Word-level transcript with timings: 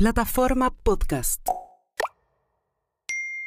Plataforma 0.00 0.70
Podcast. 0.70 1.46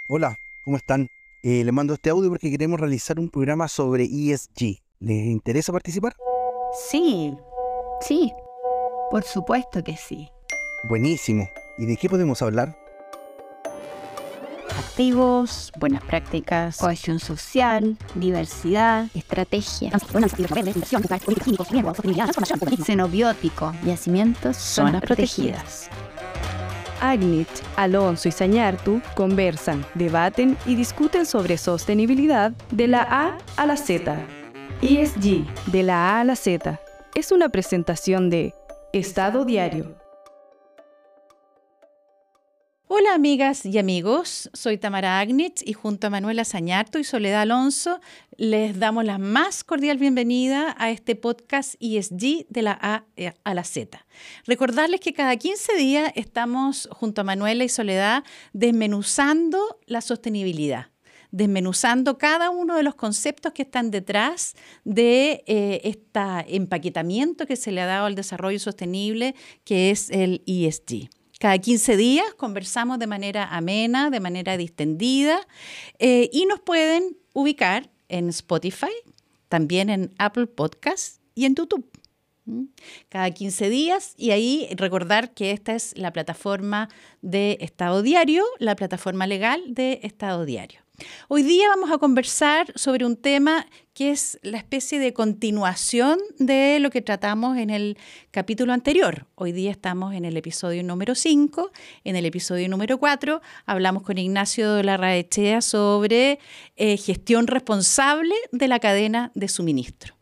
Hola, 0.07 0.37
¿cómo 0.63 0.77
están? 0.77 1.07
Eh, 1.41 1.63
les 1.63 1.73
mando 1.73 1.95
este 1.95 2.11
audio 2.11 2.29
porque 2.29 2.51
queremos 2.51 2.79
realizar 2.79 3.19
un 3.19 3.31
programa 3.31 3.67
sobre 3.67 4.03
ESG. 4.03 4.77
¿Les 4.99 5.25
interesa 5.25 5.71
participar? 5.71 6.15
Sí, 6.91 7.33
sí, 8.01 8.31
por 9.09 9.23
supuesto 9.23 9.83
que 9.83 9.97
sí. 9.97 10.29
Buenísimo. 10.87 11.49
¿Y 11.79 11.87
de 11.87 11.97
qué 11.97 12.07
podemos 12.07 12.39
hablar? 12.43 12.77
Activos, 14.77 15.71
buenas 15.79 16.03
prácticas, 16.03 16.77
cohesión 16.77 17.17
social, 17.19 17.97
diversidad, 18.13 19.07
estrategia, 19.15 19.91
xenobiótico, 22.85 23.73
yacimientos, 23.83 24.55
zonas 24.57 25.01
protegidas. 25.01 25.89
Agnich, 27.03 27.49
Alonso 27.75 28.29
y 28.29 28.31
Sañartu 28.31 29.01
conversan, 29.13 29.85
debaten 29.93 30.57
y 30.65 30.75
discuten 30.75 31.25
sobre 31.25 31.57
sostenibilidad 31.57 32.53
de 32.71 32.87
la 32.87 33.01
A 33.01 33.37
a 33.57 33.65
la 33.65 33.75
Z. 33.75 34.25
ESG, 34.81 35.45
de 35.71 35.83
la 35.83 36.15
A 36.15 36.21
a 36.21 36.23
la 36.23 36.37
Z, 36.37 36.79
es 37.13 37.33
una 37.33 37.49
presentación 37.49 38.29
de 38.29 38.53
Estado 38.93 39.43
Diario. 39.43 40.02
Hola 42.95 43.15
amigas 43.15 43.65
y 43.65 43.79
amigos, 43.79 44.51
soy 44.53 44.77
Tamara 44.77 45.19
Agnitz 45.19 45.63
y 45.65 45.73
junto 45.73 46.05
a 46.05 46.09
Manuela 46.11 46.45
Sañarto 46.45 46.99
y 46.99 47.03
Soledad 47.03 47.41
Alonso 47.41 47.99
les 48.37 48.77
damos 48.77 49.03
la 49.03 49.17
más 49.17 49.63
cordial 49.63 49.97
bienvenida 49.97 50.75
a 50.77 50.91
este 50.91 51.15
podcast 51.15 51.73
ESG 51.79 52.45
de 52.49 52.61
la 52.61 52.77
A 52.79 53.03
a 53.43 53.53
la 53.55 53.63
Z. 53.63 54.05
Recordarles 54.45 54.99
que 54.99 55.11
cada 55.11 55.35
15 55.35 55.75
días 55.75 56.11
estamos 56.13 56.87
junto 56.91 57.21
a 57.21 57.23
Manuela 57.23 57.63
y 57.63 57.69
Soledad 57.69 58.23
desmenuzando 58.53 59.79
la 59.87 60.01
sostenibilidad 60.01 60.91
desmenuzando 61.31 62.19
cada 62.19 62.51
uno 62.51 62.75
de 62.75 62.83
los 62.83 62.93
conceptos 62.93 63.53
que 63.53 63.63
están 63.63 63.89
detrás 63.89 64.53
de 64.83 65.43
eh, 65.47 65.81
este 65.83 66.55
empaquetamiento 66.55 67.47
que 67.47 67.55
se 67.55 67.71
le 67.71 67.81
ha 67.81 67.87
dado 67.87 68.05
al 68.05 68.13
desarrollo 68.13 68.59
sostenible, 68.59 69.33
que 69.63 69.89
es 69.89 70.11
el 70.11 70.43
ESG. 70.45 71.09
Cada 71.43 71.57
15 71.57 71.97
días 71.97 72.33
conversamos 72.35 72.99
de 72.99 73.05
manera 73.05 73.43
amena, 73.53 74.09
de 74.09 74.21
manera 74.21 74.55
distendida 74.55 75.45
eh, 75.99 76.29
y 76.31 76.45
nos 76.45 76.61
pueden 76.61 77.17
ubicar 77.33 77.89
en 78.07 78.29
Spotify, 78.29 78.93
también 79.49 79.89
en 79.89 80.13
Apple 80.17 80.47
Podcasts 80.47 81.19
y 81.35 81.43
en 81.43 81.55
YouTube. 81.55 81.85
Cada 83.09 83.29
15 83.29 83.69
días 83.69 84.13
y 84.15 84.31
ahí 84.31 84.69
recordar 84.77 85.33
que 85.33 85.51
esta 85.51 85.75
es 85.75 85.97
la 85.97 86.13
plataforma 86.13 86.87
de 87.21 87.57
Estado 87.59 88.03
Diario, 88.03 88.45
la 88.59 88.77
plataforma 88.77 89.27
legal 89.27 89.61
de 89.67 89.99
Estado 90.01 90.45
Diario. 90.45 90.82
Hoy 91.27 91.41
día 91.41 91.67
vamos 91.69 91.91
a 91.91 91.97
conversar 91.97 92.71
sobre 92.75 93.05
un 93.05 93.15
tema 93.15 93.65
que 93.95 94.11
es 94.11 94.39
la 94.43 94.57
especie 94.57 94.99
de 94.99 95.11
continuación 95.11 96.19
de 96.37 96.77
lo 96.79 96.91
que 96.91 97.01
tratamos 97.01 97.57
en 97.57 97.71
el 97.71 97.97
capítulo 98.29 98.73
anterior. 98.73 99.25
Hoy 99.33 99.53
día 99.53 99.71
estamos 99.71 100.13
en 100.13 100.23
el 100.23 100.37
episodio 100.37 100.83
número 100.83 101.15
5. 101.15 101.71
En 102.03 102.15
el 102.15 102.27
episodio 102.27 102.69
número 102.69 102.99
4 102.99 103.41
hablamos 103.65 104.03
con 104.03 104.19
Ignacio 104.19 104.73
de 104.73 104.83
la 104.83 104.97
Raechea 104.97 105.61
sobre 105.61 106.39
eh, 106.75 106.97
gestión 106.97 107.47
responsable 107.47 108.35
de 108.51 108.67
la 108.67 108.79
cadena 108.79 109.31
de 109.33 109.47
suministro. 109.47 110.15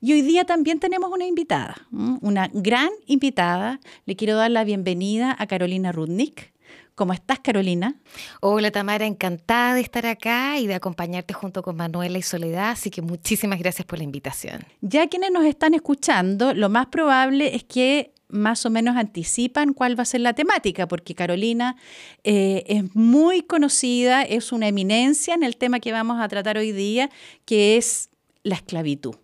Y 0.00 0.12
hoy 0.12 0.22
día 0.22 0.44
también 0.44 0.78
tenemos 0.78 1.10
una 1.10 1.26
invitada, 1.26 1.88
una 1.90 2.48
gran 2.52 2.90
invitada. 3.06 3.80
Le 4.04 4.14
quiero 4.14 4.36
dar 4.36 4.50
la 4.52 4.62
bienvenida 4.62 5.34
a 5.36 5.46
Carolina 5.48 5.90
Rudnick. 5.90 6.51
¿Cómo 6.94 7.14
estás, 7.14 7.40
Carolina? 7.40 7.94
Hola, 8.40 8.70
Tamara, 8.70 9.06
encantada 9.06 9.74
de 9.74 9.80
estar 9.80 10.06
acá 10.06 10.58
y 10.58 10.66
de 10.66 10.74
acompañarte 10.74 11.32
junto 11.32 11.62
con 11.62 11.76
Manuela 11.76 12.18
y 12.18 12.22
Soledad, 12.22 12.70
así 12.70 12.90
que 12.90 13.00
muchísimas 13.00 13.58
gracias 13.58 13.86
por 13.86 13.98
la 13.98 14.04
invitación. 14.04 14.64
Ya 14.82 15.08
quienes 15.08 15.30
nos 15.30 15.44
están 15.44 15.72
escuchando, 15.74 16.52
lo 16.52 16.68
más 16.68 16.86
probable 16.86 17.56
es 17.56 17.64
que 17.64 18.12
más 18.28 18.66
o 18.66 18.70
menos 18.70 18.96
anticipan 18.96 19.74
cuál 19.74 19.98
va 19.98 20.02
a 20.02 20.06
ser 20.06 20.20
la 20.20 20.34
temática, 20.34 20.88
porque 20.88 21.14
Carolina 21.14 21.76
eh, 22.24 22.64
es 22.66 22.94
muy 22.94 23.42
conocida, 23.42 24.22
es 24.22 24.52
una 24.52 24.68
eminencia 24.68 25.34
en 25.34 25.42
el 25.42 25.56
tema 25.56 25.80
que 25.80 25.92
vamos 25.92 26.20
a 26.20 26.28
tratar 26.28 26.58
hoy 26.58 26.72
día, 26.72 27.10
que 27.44 27.76
es 27.76 28.10
la 28.42 28.56
esclavitud. 28.56 29.14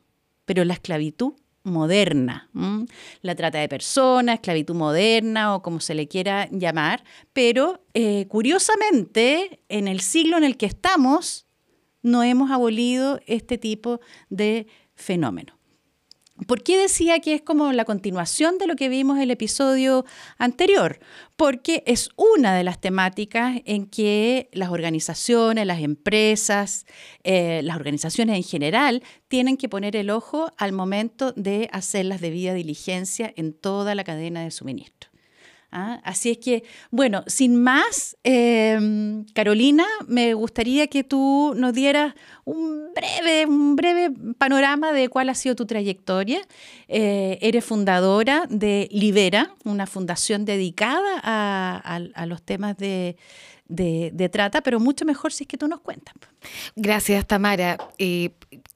Pero 0.44 0.64
la 0.64 0.74
esclavitud 0.74 1.34
moderna, 1.68 2.50
la 3.22 3.34
trata 3.34 3.58
de 3.58 3.68
personas, 3.68 4.36
esclavitud 4.36 4.74
moderna 4.74 5.54
o 5.54 5.62
como 5.62 5.80
se 5.80 5.94
le 5.94 6.08
quiera 6.08 6.48
llamar, 6.50 7.04
pero 7.32 7.84
eh, 7.94 8.26
curiosamente 8.28 9.60
en 9.68 9.88
el 9.88 10.00
siglo 10.00 10.36
en 10.36 10.44
el 10.44 10.56
que 10.56 10.66
estamos 10.66 11.46
no 12.02 12.22
hemos 12.22 12.50
abolido 12.50 13.20
este 13.26 13.58
tipo 13.58 14.00
de 14.30 14.66
fenómeno. 14.94 15.57
¿Por 16.46 16.62
qué 16.62 16.78
decía 16.78 17.18
que 17.18 17.34
es 17.34 17.42
como 17.42 17.72
la 17.72 17.84
continuación 17.84 18.58
de 18.58 18.66
lo 18.66 18.76
que 18.76 18.88
vimos 18.88 19.16
en 19.16 19.24
el 19.24 19.30
episodio 19.32 20.04
anterior? 20.38 21.00
Porque 21.36 21.82
es 21.86 22.10
una 22.16 22.54
de 22.54 22.62
las 22.62 22.80
temáticas 22.80 23.60
en 23.64 23.86
que 23.86 24.48
las 24.52 24.70
organizaciones, 24.70 25.66
las 25.66 25.80
empresas, 25.80 26.86
eh, 27.24 27.60
las 27.64 27.76
organizaciones 27.76 28.36
en 28.36 28.44
general 28.44 29.02
tienen 29.26 29.56
que 29.56 29.68
poner 29.68 29.96
el 29.96 30.10
ojo 30.10 30.52
al 30.58 30.72
momento 30.72 31.32
de 31.32 31.68
hacer 31.72 32.04
las 32.04 32.20
debidas 32.20 32.54
diligencias 32.54 33.32
en 33.36 33.52
toda 33.52 33.94
la 33.96 34.04
cadena 34.04 34.42
de 34.42 34.50
suministro. 34.52 35.07
¿Ah? 35.72 36.00
Así 36.04 36.30
es 36.30 36.38
que, 36.38 36.64
bueno, 36.90 37.24
sin 37.26 37.62
más, 37.62 38.16
em, 38.24 39.24
Carolina, 39.34 39.84
me 40.06 40.34
gustaría 40.34 40.86
que 40.86 41.04
tú 41.04 41.54
nos 41.56 41.72
dieras 41.72 42.14
un 42.44 42.92
breve, 42.94 43.46
un 43.46 43.76
breve 43.76 44.10
panorama 44.38 44.92
de 44.92 45.08
cuál 45.08 45.28
ha 45.28 45.34
sido 45.34 45.54
tu 45.54 45.66
trayectoria. 45.66 46.40
Eh, 46.88 47.38
eres 47.42 47.64
fundadora 47.64 48.46
de 48.48 48.88
Libera, 48.90 49.54
una 49.64 49.86
fundación 49.86 50.44
dedicada 50.44 51.20
a 51.22 52.26
los 52.26 52.42
temas 52.42 52.76
de, 52.76 53.16
de, 53.68 54.28
trata, 54.32 54.62
pero 54.62 54.80
mucho 54.80 55.04
mejor 55.04 55.32
si 55.32 55.44
es 55.44 55.48
que 55.48 55.58
tú 55.58 55.68
nos 55.68 55.80
cuentas. 55.80 56.14
Gracias, 56.74 57.26
Tamara. 57.26 57.78
Eh, 57.98 58.30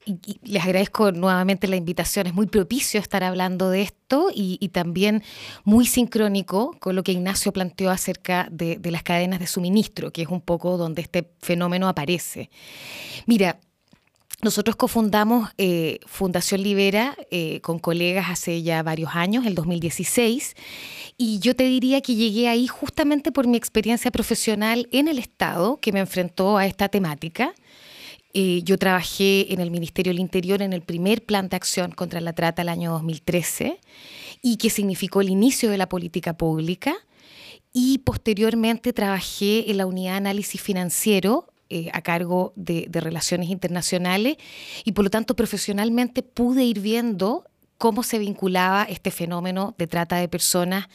y, 0.04 0.19
les 0.42 0.62
agradezco 0.62 1.12
nuevamente 1.12 1.66
la 1.69 1.76
invitación. 1.76 2.26
Es 2.26 2.34
muy 2.34 2.47
propicio 2.47 3.00
estar 3.00 3.25
hablando 3.25 3.70
de 3.70 3.82
esto 3.82 4.28
y, 4.34 4.69
también 4.69 5.22
muy 5.64 5.86
sincrónico 5.86 6.76
con 6.78 6.97
lo 6.97 7.03
que 7.03 7.12
Ignacio 7.12 7.53
planteó 7.53 7.91
acerca 7.91 8.48
de, 8.50 8.76
de 8.76 8.91
las 8.91 9.03
cadenas 9.03 9.41
de 9.41 9.47
suministro, 9.47 10.12
que 10.12 10.22
es 10.22 10.28
un 10.28 10.41
poco 10.41 10.76
donde 10.76 11.03
este 11.03 11.30
fenómeno 11.41 11.88
aparece. 11.88 12.50
Mira, 13.26 13.59
nosotros 14.42 14.75
cofundamos 14.75 15.50
eh, 15.56 16.00
Fundación 16.04 16.64
Libera 16.64 17.16
eh, 17.30 17.60
con 17.60 17.78
colegas 17.78 18.26
hace 18.28 18.62
ya 18.62 18.82
varios 18.82 19.14
años, 19.14 19.47
el 19.47 19.54
2016, 19.54 20.56
y 21.16 21.38
yo 21.38 21.54
te 21.54 21.62
diría 21.62 22.00
que 22.00 22.16
llegué 22.16 22.48
ahí 22.48 22.66
justamente 22.66 23.30
por 23.30 23.47
mi 23.47 23.56
experiencia 23.56 24.10
profesional 24.10 24.88
en 24.91 25.06
el 25.06 25.20
Estado 25.20 25.78
que 25.80 25.92
me 25.92 26.00
enfrentó 26.00 26.58
a 26.58 26.66
esta 26.66 26.88
temática. 26.88 27.54
Eh, 28.34 28.62
yo 28.64 28.78
trabajé 28.78 29.53
en 29.53 29.60
el 29.60 29.70
Ministerio 29.70 30.10
del 30.10 30.19
Interior 30.19 30.60
en 30.60 30.72
el 30.72 30.82
primer 30.82 31.24
plan 31.24 31.48
de 31.48 31.56
acción 31.56 31.92
contra 31.92 32.20
la 32.20 32.32
trata 32.32 32.62
el 32.62 32.69
año 32.69 32.91
2013 32.92 33.78
y 34.42 34.56
que 34.56 34.70
significó 34.70 35.20
el 35.20 35.28
inicio 35.28 35.70
de 35.70 35.78
la 35.78 35.88
política 35.88 36.32
pública. 36.32 36.97
Y 37.72 37.98
posteriormente 37.98 38.92
trabajé 38.92 39.70
en 39.70 39.78
la 39.78 39.86
unidad 39.86 40.12
de 40.12 40.16
análisis 40.19 40.60
financiero 40.60 41.52
eh, 41.75 41.91
a 41.94 42.03
cargo 42.03 42.53
de, 42.55 42.87
relaciones 42.93 43.49
internacionales 43.49 44.37
y 44.84 44.93
por 44.93 45.05
lo 45.05 45.10
tanto 45.10 45.34
profesionalmente 45.34 46.22
pude 46.22 46.65
ir 46.65 46.81
viendo 46.81 47.47
cómo 47.78 48.03
se 48.03 48.19
vinculaba 48.19 48.84
este 48.84 49.10
fenómeno 49.10 49.75
de 49.78 49.87
trata 49.87 50.16
de 50.16 50.28
personas 50.28 50.88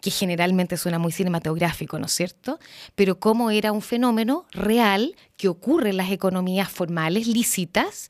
que 0.00 0.10
generalmente 0.10 0.76
suena 0.76 0.98
muy 0.98 1.12
cinematográfico, 1.12 2.00
¿no 2.00 2.06
es 2.06 2.12
cierto? 2.12 2.58
Pero 2.96 3.20
cómo 3.20 3.52
era 3.52 3.70
un 3.70 3.80
fenómeno 3.80 4.44
real 4.50 5.14
que 5.36 5.46
ocurre 5.46 5.90
en 5.90 5.98
las 5.98 6.10
economías 6.10 6.68
formales 6.68 7.28
lícitas 7.28 8.08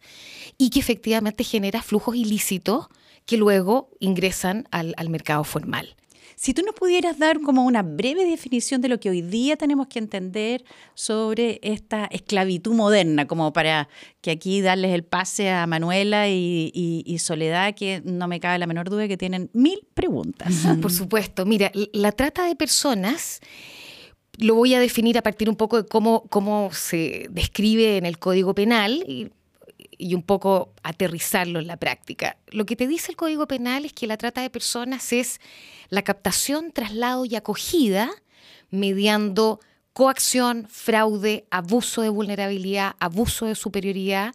y 0.57 0.71
que 0.71 0.81
efectivamente 0.81 1.45
genera 1.45 1.83
flujos 1.83 2.17
ilícitos 2.17 2.87
que 3.27 3.37
luego 3.37 3.91
ingresan 4.01 4.67
al 4.71 5.11
mercado 5.11 5.45
formal. 5.45 5.95
Si 6.37 6.55
tú 6.55 6.63
nos 6.63 6.75
pudieras 6.75 7.19
dar 7.19 7.41
como 7.41 7.65
una 7.65 7.83
breve 7.83 8.25
definición 8.25 8.81
de 8.81 8.89
lo 8.89 8.99
que 8.99 9.11
hoy 9.11 9.23
día 9.23 9.57
tenemos 9.57 9.87
que 9.87 9.99
entender 9.99 10.65
sobre 10.95 11.61
esta 11.63 12.07
esclavitud 12.07 12.75
moderna, 12.75 13.27
como 13.27 13.53
para 13.53 13.89
que 14.21 14.31
aquí 14.31 14.61
darles 14.61 14.93
el 14.93 15.05
pase 15.05 15.51
a 15.51 15.67
Manuela 15.67 16.29
y, 16.29 17.17
Soledad, 17.19 17.75
que 17.75 18.03
no 18.05 18.29
me 18.29 18.41
cabe 18.41 18.59
la 18.59 18.67
menor 18.67 18.91
duda 18.91 19.09
que 19.09 19.17
tienen 19.17 19.51
mil 19.53 19.87
preguntas. 19.95 20.53
Por 20.83 20.93
supuesto, 20.93 21.47
mira, 21.47 21.71
la 21.93 22.13
trata 22.13 22.47
de 22.47 22.57
personas 22.57 23.41
lo 24.39 24.55
voy 24.55 24.75
a 24.75 24.81
definir 24.81 25.17
a 25.17 25.23
partir 25.23 25.49
un 25.49 25.57
poco 25.57 25.83
de 25.83 25.89
cómo, 25.89 26.71
se 26.73 27.29
describe 27.31 27.97
en 27.97 28.07
el 28.07 28.19
Código 28.19 28.55
Penal 28.55 29.31
y 29.99 30.15
un 30.15 30.23
poco 30.23 30.73
aterrizarlo 30.83 31.59
en 31.59 31.67
la 31.67 31.77
práctica. 31.77 32.37
Lo 32.49 32.67
que 32.67 32.77
te 32.77 32.87
dice 32.87 33.11
el 33.11 33.17
Código 33.17 33.47
Penal 33.47 33.85
es 33.85 33.93
que 33.93 34.07
la 34.07 34.17
trata 34.17 34.43
de 34.43 34.51
personas 34.51 35.13
es 35.13 35.41
la 35.89 36.03
captación, 36.03 36.73
traslado 36.73 37.25
y 37.25 37.37
acogida 37.37 38.11
mediando 38.71 39.61
coacción, 39.93 40.67
fraude, 40.69 41.47
abuso 41.51 42.03
de 42.03 42.09
vulnerabilidad, 42.09 42.97
abuso 42.99 43.47
de 43.47 43.55
superioridad 43.55 44.35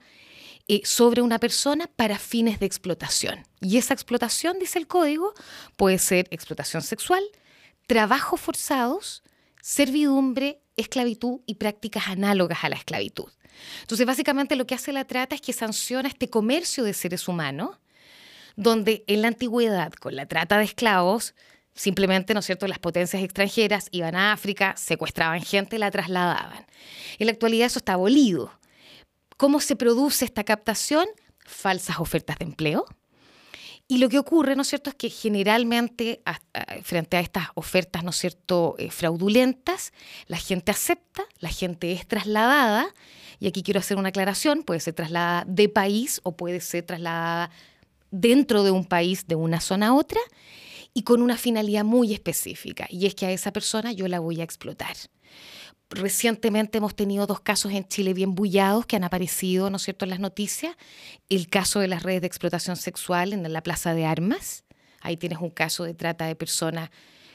eh, 0.67 0.81
sobre 0.85 1.21
una 1.21 1.39
persona 1.39 1.89
para 1.95 2.17
fines 2.17 2.59
de 2.59 2.65
explotación. 2.65 3.44
Y 3.59 3.77
esa 3.77 3.94
explotación, 3.94 4.57
dice 4.59 4.79
el 4.79 4.88
código, 4.88 5.33
puede 5.75 6.00
ser 6.00 6.27
explotación 6.31 6.81
sexual, 6.81 7.23
trabajos 7.88 8.39
forzados, 8.39 9.21
servidumbre, 9.61 10.61
esclavitud 10.75 11.41
y 11.45 11.56
prácticas 11.56 12.07
análogas 12.07 12.63
a 12.63 12.69
la 12.69 12.75
esclavitud. 12.75 13.29
Entonces, 13.81 14.06
básicamente 14.06 14.56
lo 14.56 14.65
que 14.65 14.75
hace 14.75 14.94
la 14.94 15.06
trata 15.06 15.35
es 15.35 15.41
que 15.41 15.53
sanciona 15.53 16.07
este 16.07 16.29
comercio 16.29 16.83
de 16.83 16.94
seres 16.94 17.27
humanos, 17.27 17.77
donde 18.56 19.03
en 19.07 19.21
la 19.21 19.27
antigüedad, 19.29 19.91
con 19.94 20.15
la 20.15 20.27
trata 20.27 20.57
de 20.57 20.65
esclavos, 20.65 21.33
Simplemente, 21.79 22.33
¿no 22.33 22.41
es 22.41 22.45
cierto?, 22.45 22.67
las 22.67 22.79
potencias 22.79 23.23
extranjeras 23.23 23.88
iban 23.91 24.13
a 24.13 24.33
África, 24.33 24.75
secuestraban 24.75 25.41
gente 25.41 25.79
la 25.79 25.89
trasladaban. 25.89 26.65
En 27.19 27.27
la 27.27 27.31
actualidad 27.31 27.67
eso 27.67 27.79
está 27.79 27.94
abolido. 27.94 28.51
¿Cómo 29.38 29.62
se 29.62 29.77
produce 29.77 30.25
esta 30.25 30.44
captación? 30.44 31.05
Falsas 31.45 32.00
ofertas 32.00 32.38
de 32.39 32.44
empleo. 32.44 32.85
Y 33.91 33.97
lo 33.97 34.07
que 34.07 34.19
ocurre, 34.19 34.56
¿no 34.56 34.62
es 34.62 34.68
cierto?, 34.68 34.91
es 34.91 34.95
que 34.95 35.09
generalmente 35.09 36.21
frente 36.83 37.18
a 37.18 37.21
estas 37.21 37.47
ofertas, 37.56 38.03
¿no 38.03 38.12
es 38.12 38.18
cierto?, 38.18 38.75
eh, 38.77 38.91
fraudulentas, 38.91 39.94
la 40.27 40.38
gente 40.38 40.69
acepta, 40.69 41.24
la 41.39 41.50
gente 41.50 41.91
es 41.91 42.07
trasladada, 42.07 42.94
y 43.39 43.47
aquí 43.47 43.63
quiero 43.63 43.80
hacer 43.80 43.97
una 43.97 44.09
aclaración, 44.09 44.62
puede 44.62 44.80
ser 44.80 44.94
trasladada 44.94 45.44
de 45.47 45.69
país 45.69 46.21
o 46.21 46.38
puede 46.38 46.62
ser 46.62 46.83
trasladada 46.83 47.50
dentro 48.12 48.62
de 48.63 48.69
un 48.69 48.86
país, 48.86 49.25
de 49.25 49.33
una 49.33 49.59
zona 49.59 49.88
a 49.88 49.94
otra, 49.95 50.21
y 50.94 51.01
con 51.01 51.24
una 51.24 51.36
finalidad 51.36 51.83
muy 51.83 52.13
específica, 52.13 52.86
y 52.91 53.07
es 53.07 53.15
que 53.15 53.25
a 53.25 53.31
esa 53.31 53.51
persona 53.51 53.91
yo 53.91 54.07
la 54.07 54.19
voy 54.19 54.39
a 54.39 54.44
explotar. 54.44 54.95
Recientemente 55.89 56.77
hemos 56.77 56.95
tenido 56.95 57.25
dos 57.25 57.39
casos 57.39 57.71
en 57.71 57.88
Chile 57.88 58.13
bien 58.13 58.36
bullados 58.36 58.86
que 58.86 58.95
han 58.95 59.03
aparecido, 59.03 59.69
¿no 59.69 59.77
es 59.77 59.83
cierto?, 59.83 60.06
en 60.06 60.12
las 60.12 60.19
noticias. 60.19 60.75
El 61.30 61.50
caso 61.50 61.80
de 61.80 61.88
las 61.88 62.03
redes 62.03 62.21
de 62.21 62.27
explotación 62.27 62.75
sexual 62.75 63.33
en 63.33 63.51
la 63.51 63.63
Plaza 63.63 63.94
de 63.94 64.06
Armas. 64.06 64.63
Ahí 65.01 65.18
tienes 65.18 65.39
un 65.39 65.50
caso 65.50 65.83
de 65.83 65.94
trata 65.94 66.25
de 66.25 66.36
personas 66.36 66.91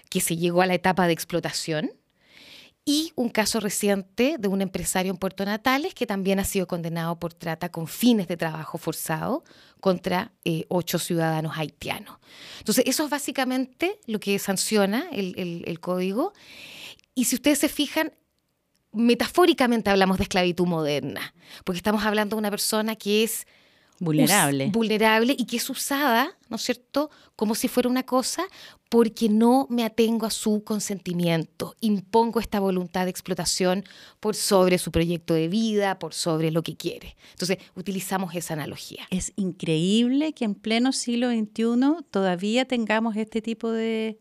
que 0.08 0.20
se 0.20 0.36
llegó 0.36 0.62
a 0.62 0.66
la 0.66 0.74
etapa 0.74 1.06
de 1.06 1.12
explotación 1.12 1.90
y 2.84 3.12
un 3.16 3.30
caso 3.30 3.60
reciente 3.60 4.36
de 4.38 4.48
un 4.48 4.60
empresario 4.60 5.10
en 5.10 5.16
Puerto 5.16 5.44
Natales 5.44 5.94
que 5.94 6.06
también 6.06 6.38
ha 6.38 6.44
sido 6.44 6.66
condenado 6.66 7.18
por 7.18 7.32
trata 7.32 7.70
con 7.70 7.86
fines 7.86 8.28
de 8.28 8.36
trabajo 8.36 8.76
forzado 8.76 9.42
contra 9.80 10.32
eh, 10.44 10.66
ocho 10.68 10.98
ciudadanos 10.98 11.56
haitianos. 11.56 12.18
Entonces, 12.58 12.84
eso 12.86 13.04
es 13.04 13.10
básicamente 13.10 13.98
lo 14.06 14.20
que 14.20 14.38
sanciona 14.38 15.08
el, 15.10 15.80
código. 15.80 16.34
Y 17.14 17.24
si 17.24 17.36
ustedes 17.36 17.58
se 17.58 17.68
fijan, 17.68 18.12
metafóricamente 18.94 19.90
hablamos 19.90 20.18
de 20.18 20.24
esclavitud 20.24 20.66
moderna, 20.66 21.34
porque 21.64 21.78
estamos 21.78 22.04
hablando 22.04 22.36
de 22.36 22.40
una 22.40 22.50
persona 22.50 22.96
que 22.96 23.24
es 23.24 23.46
vulnerable. 23.98 24.70
vulnerable 24.70 25.34
y 25.38 25.44
que 25.46 25.56
es 25.56 25.70
usada, 25.70 26.36
¿no 26.48 26.56
es 26.56 26.62
cierto?, 26.62 27.10
como 27.36 27.54
si 27.54 27.68
fuera 27.68 27.88
una 27.88 28.04
cosa 28.04 28.44
porque 28.88 29.28
no 29.28 29.66
me 29.70 29.84
atengo 29.84 30.24
a 30.24 30.30
su 30.30 30.62
consentimiento, 30.62 31.74
impongo 31.80 32.38
esta 32.38 32.60
voluntad 32.60 33.04
de 33.04 33.10
explotación 33.10 33.84
por 34.20 34.36
sobre 34.36 34.78
su 34.78 34.92
proyecto 34.92 35.34
de 35.34 35.48
vida, 35.48 35.98
por 35.98 36.14
sobre 36.14 36.52
lo 36.52 36.62
que 36.62 36.76
quiere. 36.76 37.16
Entonces, 37.32 37.58
utilizamos 37.74 38.34
esa 38.36 38.54
analogía. 38.54 39.04
Es 39.10 39.32
increíble 39.34 40.32
que 40.32 40.44
en 40.44 40.54
pleno 40.54 40.92
siglo 40.92 41.28
XXI 41.30 42.04
todavía 42.10 42.66
tengamos 42.66 43.16
este 43.16 43.42
tipo 43.42 43.72
de, 43.72 44.18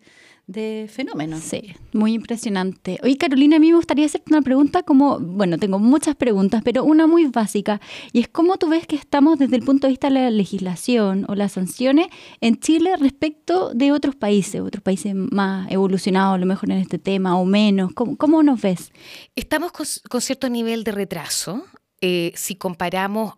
de 0.48 0.90
fenómenos. 0.92 1.42
Sí, 1.42 1.74
muy 1.94 2.14
impresionante. 2.14 3.00
Oye, 3.02 3.18
Carolina, 3.18 3.56
a 3.56 3.60
mí 3.60 3.70
me 3.70 3.78
gustaría 3.78 4.06
hacerte 4.06 4.32
una 4.32 4.42
pregunta 4.42 4.84
como, 4.84 5.20
bueno, 5.20 5.58
tengo 5.58 5.80
muchas 5.80 6.16
preguntas, 6.16 6.62
pero 6.64 6.84
una 6.84 7.08
muy 7.08 7.26
básica, 7.28 7.80
y 8.12 8.20
es 8.20 8.28
cómo 8.28 8.58
tú 8.58 8.70
ves 8.70 8.86
que 8.86 8.96
estamos 8.96 9.40
desde 9.40 9.56
el 9.56 9.64
punto 9.64 9.88
de 9.88 9.92
vista 9.92 10.08
de 10.08 10.16
la 10.16 10.32
legislación 10.32 11.26
o 11.30 11.36
las 11.36 11.54
sanciones 11.54 12.08
en 12.42 12.60
Chile 12.60 12.96
respecto 12.98 13.74
de 13.74 13.92
otros 13.92 14.16
países, 14.16 14.62
otros 14.62 14.84
países 14.84 15.16
más 15.16 15.72
evolucionados 15.72 16.36
a 16.36 16.38
lo 16.38 16.46
mejor 16.46 16.72
en 16.72 16.80
este 16.80 17.00
tema 17.00 17.38
o 17.38 17.46
menos. 17.46 17.92
¿Cómo, 17.94 18.44
nos 18.44 18.62
ves? 18.62 18.92
Estamos 19.36 19.72
con, 19.72 20.22
cierto 20.22 20.50
nivel 20.50 20.84
de 20.84 20.92
retraso. 20.92 21.64
Eh, 22.02 22.34
si 22.36 22.56
comparamos 22.56 23.36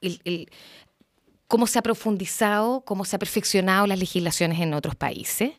el, 0.00 0.48
cómo 1.50 1.66
se 1.66 1.80
ha 1.80 1.82
profundizado, 1.82 2.82
cómo 2.82 3.04
se 3.04 3.16
ha 3.16 3.18
perfeccionado 3.18 3.88
las 3.88 3.98
legislaciones 3.98 4.60
en 4.60 4.72
otros 4.72 4.94
países. 4.94 5.50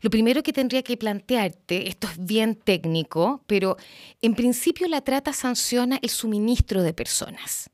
Lo 0.00 0.08
primero 0.08 0.42
que 0.42 0.54
tendría 0.54 0.82
que 0.82 0.96
plantearte, 0.96 1.88
esto 1.88 2.08
es 2.08 2.24
bien 2.24 2.54
técnico, 2.54 3.44
pero 3.46 3.76
en 4.22 4.34
principio 4.34 4.88
la 4.88 5.02
trata 5.02 5.34
sanciona 5.34 5.98
el 6.00 6.08
suministro 6.08 6.82
de 6.82 6.94
personas. 6.94 7.68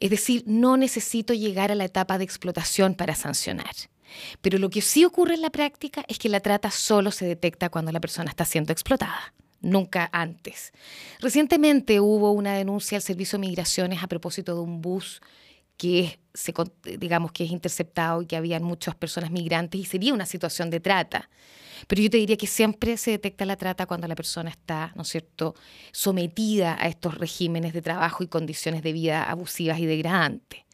Es 0.00 0.08
decir, 0.08 0.44
no 0.46 0.78
necesito 0.78 1.34
llegar 1.34 1.70
a 1.70 1.74
la 1.74 1.84
etapa 1.84 2.16
de 2.16 2.24
explotación 2.24 2.94
para 2.94 3.14
sancionar. 3.14 3.74
Pero 4.40 4.56
lo 4.56 4.70
que 4.70 4.80
sí 4.80 5.04
ocurre 5.04 5.34
en 5.34 5.42
la 5.42 5.50
práctica 5.50 6.06
es 6.08 6.18
que 6.18 6.30
la 6.30 6.40
trata 6.40 6.70
solo 6.70 7.10
se 7.10 7.26
detecta 7.26 7.68
cuando 7.68 7.92
la 7.92 8.00
persona 8.00 8.30
está 8.30 8.46
siendo 8.46 8.72
explotada 8.72 9.34
nunca 9.60 10.08
antes. 10.12 10.72
Recientemente 11.20 12.00
hubo 12.00 12.30
una 12.32 12.54
denuncia 12.54 12.96
al 12.96 13.02
Servicio 13.02 13.38
de 13.38 13.46
Migraciones 13.46 14.02
a 14.02 14.06
propósito 14.06 14.54
de 14.54 14.60
un 14.60 14.80
bus 14.80 15.20
que 15.78 16.18
se, 16.34 16.52
digamos 16.98 17.32
que 17.32 17.44
es 17.44 17.50
interceptado 17.50 18.20
y 18.20 18.26
que 18.26 18.36
habían 18.36 18.62
muchas 18.62 18.94
personas 18.94 19.30
migrantes 19.30 19.80
y 19.80 19.84
sería 19.84 20.12
una 20.12 20.26
situación 20.26 20.68
de 20.68 20.80
trata. 20.80 21.30
Pero 21.86 22.02
yo 22.02 22.10
te 22.10 22.18
diría 22.18 22.36
que 22.36 22.48
siempre 22.48 22.96
se 22.96 23.12
detecta 23.12 23.46
la 23.46 23.56
trata 23.56 23.86
cuando 23.86 24.08
la 24.08 24.16
persona 24.16 24.50
está, 24.50 24.92
¿no 24.96 25.02
es 25.02 25.08
cierto?, 25.08 25.54
sometida 25.92 26.76
a 26.78 26.88
estos 26.88 27.16
regímenes 27.16 27.72
de 27.72 27.80
trabajo 27.80 28.24
y 28.24 28.26
condiciones 28.26 28.82
de 28.82 28.92
vida 28.92 29.22
abusivas 29.22 29.78
y 29.78 29.86
degradantes. 29.86 30.64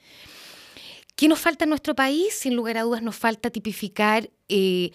¿Qué 1.14 1.28
nos 1.28 1.38
falta 1.38 1.64
en 1.64 1.70
nuestro 1.70 1.94
país? 1.94 2.34
Sin 2.34 2.56
lugar 2.56 2.78
a 2.78 2.82
dudas 2.82 3.02
nos 3.02 3.14
falta 3.14 3.50
tipificar 3.50 4.30
eh, 4.48 4.90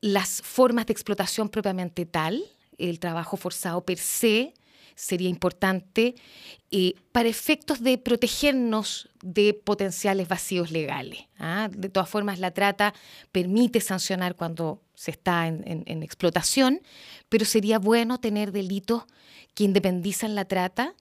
las 0.00 0.40
formas 0.42 0.86
de 0.86 0.92
explotación 0.94 1.50
propiamente 1.50 2.06
tal, 2.06 2.42
el 2.78 2.98
trabajo 2.98 3.36
forzado 3.36 3.84
per 3.84 3.98
se, 3.98 4.54
sería 5.00 5.28
importante 5.28 6.14
eh, 6.70 6.94
para 7.12 7.28
efectos 7.28 7.82
de 7.82 7.98
protegernos 7.98 9.08
de 9.22 9.54
potenciales 9.54 10.28
vacíos 10.28 10.70
legales. 10.70 11.26
¿ah? 11.38 11.68
De 11.70 11.88
todas 11.88 12.08
formas, 12.08 12.38
la 12.38 12.50
trata 12.52 12.94
permite 13.32 13.80
sancionar 13.80 14.36
cuando 14.36 14.82
se 14.94 15.10
está 15.10 15.46
en, 15.46 16.02
explotación, 16.02 16.80
pero 17.28 17.44
sería 17.44 17.78
bueno 17.78 18.20
tener 18.20 18.52
delitos 18.52 19.04
que 19.54 19.64
independizan 19.64 20.34
la 20.34 20.44
trata 20.44 20.94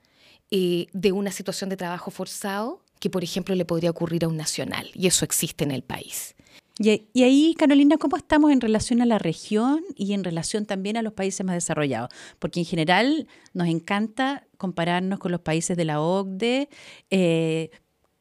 eh, 0.50 0.88
de 0.94 1.12
una 1.12 1.32
situación 1.32 1.70
de 1.70 1.78
trabajo 1.78 2.10
forzado 2.10 2.82
que, 3.00 3.10
por 3.10 3.24
ejemplo, 3.24 3.56
le 3.56 3.66
podría 3.66 3.90
ocurrir 3.90 4.24
a 4.24 4.28
un 4.28 4.38
nacional, 4.38 4.90
y 4.94 5.08
eso 5.08 5.24
existe 5.26 5.64
en 5.64 5.72
el 5.72 5.84
país. 5.84 6.36
Y, 6.82 7.24
ahí, 7.24 7.56
Carolina, 7.58 7.98
¿cómo 7.98 8.16
estamos 8.16 8.52
en 8.52 8.62
relación 8.62 9.02
a 9.02 9.06
la 9.06 9.20
región 9.20 9.84
y 9.96 10.14
en 10.14 10.24
relación 10.24 10.66
también 10.66 10.96
a 10.96 11.02
los 11.02 11.12
países 11.12 11.46
más 11.46 11.56
desarrollados? 11.56 12.10
Porque 12.40 12.62
en 12.62 12.66
general 12.66 13.28
nos 13.54 13.68
encanta 13.68 14.48
compararnos 14.58 15.20
con 15.20 15.34
los 15.34 15.42
países 15.42 15.76
de 15.76 15.84
la 15.84 16.00
OCDE 16.00 16.70
eh, 17.10 17.70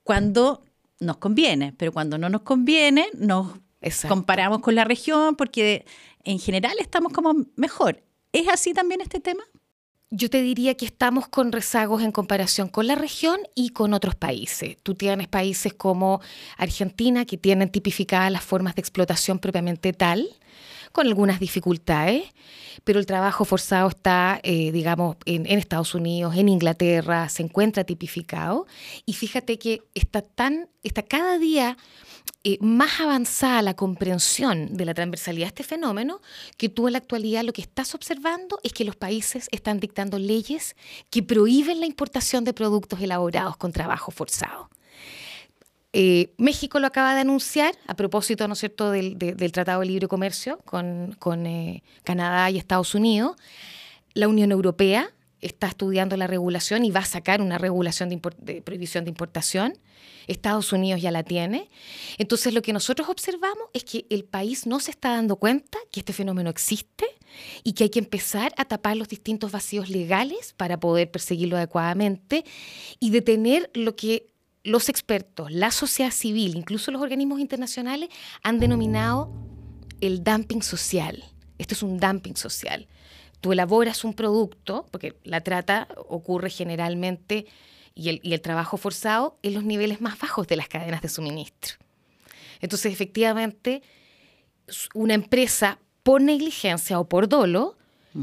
cuando 0.02 0.64
nos 0.98 1.18
conviene, 1.18 1.72
pero 1.72 1.92
cuando 1.92 2.18
no 2.18 2.28
nos 2.28 2.42
conviene 2.42 3.06
nos 3.14 3.52
comparamos 4.08 4.58
con 4.58 4.74
la 4.74 4.84
región 4.84 5.36
porque 5.36 5.86
en 6.24 6.40
general 6.40 6.74
estamos 6.80 7.12
como 7.12 7.34
mejor. 7.54 8.02
¿Es 8.32 8.48
así 8.48 8.74
también 8.74 9.00
este 9.00 9.20
tema? 9.20 9.44
Yo 10.10 10.30
te 10.30 10.40
diría 10.40 10.74
que 10.74 10.86
estamos 10.86 11.28
con 11.28 11.52
rezagos 11.52 12.02
en 12.02 12.12
comparación 12.12 12.68
con 12.68 12.86
la 12.86 12.94
región 12.94 13.40
y 13.54 13.70
con 13.70 13.92
otros 13.92 14.14
países. 14.14 14.78
Tú 14.82 14.94
tienes 14.94 15.28
países 15.28 15.74
como 15.74 16.22
Argentina 16.56 17.26
que 17.26 17.36
tienen 17.36 17.68
tipificadas 17.68 18.32
las 18.32 18.42
formas 18.42 18.74
de 18.74 18.80
explotación 18.80 19.38
propiamente 19.38 19.92
tal, 19.92 20.26
con 20.92 21.06
algunas 21.06 21.40
dificultades, 21.40 22.24
pero 22.84 22.98
el 22.98 23.06
trabajo 23.06 23.44
forzado 23.44 23.88
está, 23.88 24.40
eh, 24.42 24.72
digamos, 24.72 25.16
en, 25.24 25.46
en, 25.46 25.58
Estados 25.58 25.94
Unidos, 25.94 26.36
en 26.36 26.48
Inglaterra, 26.48 27.28
se 27.28 27.42
encuentra 27.42 27.84
tipificado. 27.84 28.66
Y 29.04 29.14
fíjate 29.14 29.58
que 29.58 29.82
está 29.94 30.22
tan, 30.22 30.68
está 30.82 31.02
cada 31.02 31.38
día 31.38 31.76
eh, 32.44 32.56
más 32.60 33.00
avanzada 33.00 33.62
la 33.62 33.74
comprensión 33.74 34.76
de 34.76 34.84
la 34.84 34.94
transversalidad 34.94 35.46
de 35.46 35.48
este 35.48 35.64
fenómeno 35.64 36.20
que 36.56 36.68
tú 36.68 36.86
en 36.86 36.92
la 36.92 36.98
actualidad 36.98 37.42
lo 37.42 37.52
que 37.52 37.62
estás 37.62 37.94
observando 37.94 38.60
es 38.62 38.72
que 38.72 38.84
los 38.84 38.94
países 38.94 39.48
están 39.50 39.80
dictando 39.80 40.18
leyes 40.18 40.76
que 41.10 41.22
prohíben 41.22 41.80
la 41.80 41.86
importación 41.86 42.44
de 42.44 42.54
productos 42.54 43.00
elaborados 43.00 43.56
con 43.56 43.72
trabajo 43.72 44.12
forzado. 44.12 44.70
Eh, 45.92 46.34
México 46.36 46.80
lo 46.80 46.86
acaba 46.86 47.14
de 47.14 47.22
anunciar 47.22 47.74
a 47.86 47.94
propósito, 47.94 48.46
¿no 48.46 48.54
del, 48.54 49.52
Tratado 49.52 49.80
de 49.80 49.86
Libre 49.86 50.08
Comercio 50.08 50.58
con, 50.64 51.46
eh, 51.46 51.82
Canadá 52.04 52.50
y 52.50 52.58
Estados 52.58 52.94
Unidos. 52.94 53.36
La 54.14 54.28
Unión 54.28 54.52
Europea 54.52 55.10
está 55.40 55.68
estudiando 55.68 56.16
la 56.16 56.26
regulación 56.26 56.84
y 56.84 56.90
va 56.90 57.00
a 57.00 57.04
sacar 57.04 57.40
una 57.40 57.58
regulación 57.58 58.08
de, 58.10 58.62
prohibición 58.62 59.04
de 59.04 59.10
importación. 59.10 59.78
Estados 60.26 60.72
Unidos 60.74 61.00
ya 61.00 61.10
la 61.10 61.22
tiene. 61.22 61.70
Entonces 62.18 62.52
lo 62.52 62.60
que 62.60 62.74
nosotros 62.74 63.08
observamos 63.08 63.64
es 63.72 63.84
que 63.84 64.04
el 64.10 64.24
país 64.24 64.66
no 64.66 64.80
se 64.80 64.90
está 64.90 65.10
dando 65.10 65.36
cuenta 65.36 65.78
que 65.90 66.00
este 66.00 66.12
fenómeno 66.12 66.50
existe, 66.50 67.06
y 67.64 67.72
que 67.72 67.84
hay 67.84 67.90
que 67.90 67.98
empezar 67.98 68.54
a 68.56 68.64
tapar 68.64 68.96
los 68.96 69.08
distintos 69.08 69.52
vacíos 69.52 69.88
legales 69.88 70.54
para 70.56 70.80
poder 70.80 71.10
perseguirlo 71.10 71.56
adecuadamente 71.56 72.44
y 73.00 73.10
detener 73.10 73.70
lo 73.74 73.96
que 73.96 74.26
los 74.68 74.88
expertos, 74.88 75.50
la 75.50 75.70
sociedad 75.70 76.10
civil, 76.10 76.56
incluso 76.56 76.90
los 76.90 77.02
organismos 77.02 77.40
internacionales 77.40 78.08
han 78.42 78.58
denominado 78.58 79.32
el 80.00 80.22
dumping 80.22 80.62
social. 80.62 81.24
Esto 81.58 81.74
es 81.74 81.82
un 81.82 81.98
dumping 81.98 82.36
social. 82.36 82.86
Tú 83.40 83.52
elaboras 83.52 84.04
un 84.04 84.14
producto, 84.14 84.86
porque 84.90 85.16
la 85.24 85.40
trata 85.42 85.88
ocurre 86.08 86.50
generalmente 86.50 87.46
y 87.94 88.10
el, 88.10 88.20
y 88.22 88.34
el 88.34 88.40
trabajo 88.40 88.76
forzado 88.76 89.38
en 89.42 89.54
los 89.54 89.64
niveles 89.64 90.00
más 90.00 90.18
bajos 90.18 90.46
de 90.46 90.56
las 90.56 90.68
cadenas 90.68 91.02
de 91.02 91.08
suministro. 91.08 91.76
Entonces, 92.60 92.92
efectivamente, 92.92 93.82
una 94.94 95.14
empresa 95.14 95.78
por 96.02 96.20
negligencia 96.20 96.98
o 96.98 97.08
por 97.08 97.28
dolo 97.28 97.76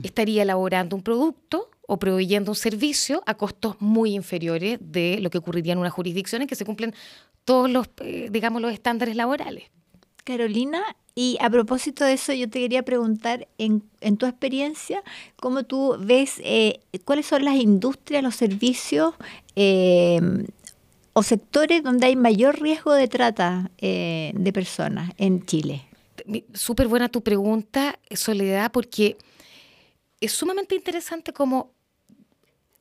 estaría 0.04 0.44
elaborando 0.44 0.96
un 0.96 1.04
producto 1.04 1.70
o 1.88 1.98
proveyendo 1.98 2.52
un 2.52 2.56
servicio 2.56 3.24
a 3.26 3.36
costos 3.36 3.76
muy 3.80 4.16
inferiores 4.16 4.80
de 4.82 5.20
lo 5.22 5.30
que 5.30 5.38
ocurriría 5.38 5.74
en 5.74 5.80
una 5.80 5.90
jurisdicción 5.90 6.42
en 6.42 6.48
que 6.48 6.56
se 6.56 6.66
cumplen 6.66 6.94
todos 7.44 7.70
los, 7.70 7.88
eh, 8.02 8.30
digamos, 8.32 8.62
los 8.62 8.74
estándares 8.74 9.16
laborales. 9.16 9.66
Carolina, 10.24 10.84
y 11.14 11.38
a 11.40 11.50
propósito 11.50 12.04
de 12.04 12.14
eso, 12.14 12.34
yo 12.34 12.50
te 12.50 12.60
quería 12.60 12.84
preguntar, 12.84 13.48
en, 13.60 13.84
en 14.02 14.18
tu 14.18 14.26
experiencia, 14.26 15.04
¿cómo 15.36 15.64
tú 15.64 15.96
ves 16.00 16.42
eh, 16.44 16.80
cuáles 17.06 17.28
son 17.28 17.46
las 17.46 17.56
industrias, 17.56 18.24
los 18.24 18.36
servicios 18.36 19.14
eh, 19.56 20.20
o 21.14 21.22
sectores 21.22 21.84
donde 21.84 22.08
hay 22.08 22.16
mayor 22.16 22.60
riesgo 22.60 22.94
de 22.94 23.08
trata 23.08 23.72
de 23.80 24.52
personas 24.52 25.12
en 25.18 25.46
Chile? 25.46 25.84
Súper 26.54 26.88
buena 26.88 27.08
tu 27.08 27.22
pregunta, 27.22 28.00
Soledad, 28.10 28.72
porque 28.72 29.18
es 30.20 30.32
sumamente 30.32 30.76
interesante 30.76 31.34
como 31.34 31.75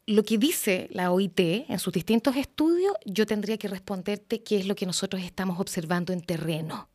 lo 0.07 0.23
que 0.23 0.39
dice 0.39 0.89
la 0.91 1.11
OIT 1.13 1.41
en 1.69 1.79
sus 1.79 1.93
distintos 1.93 2.37
estudios, 2.37 2.95
yo 3.07 3.27
tendría 3.27 3.57
que 3.57 3.69
responderte 3.69 4.43
qué 4.43 4.59
es 4.59 4.67
lo 4.67 4.75
que 4.75 4.87
nosotros 4.87 5.23
estamos 5.23 5.59
observando 5.59 6.13
en 6.13 6.21
terreno. 6.21 6.89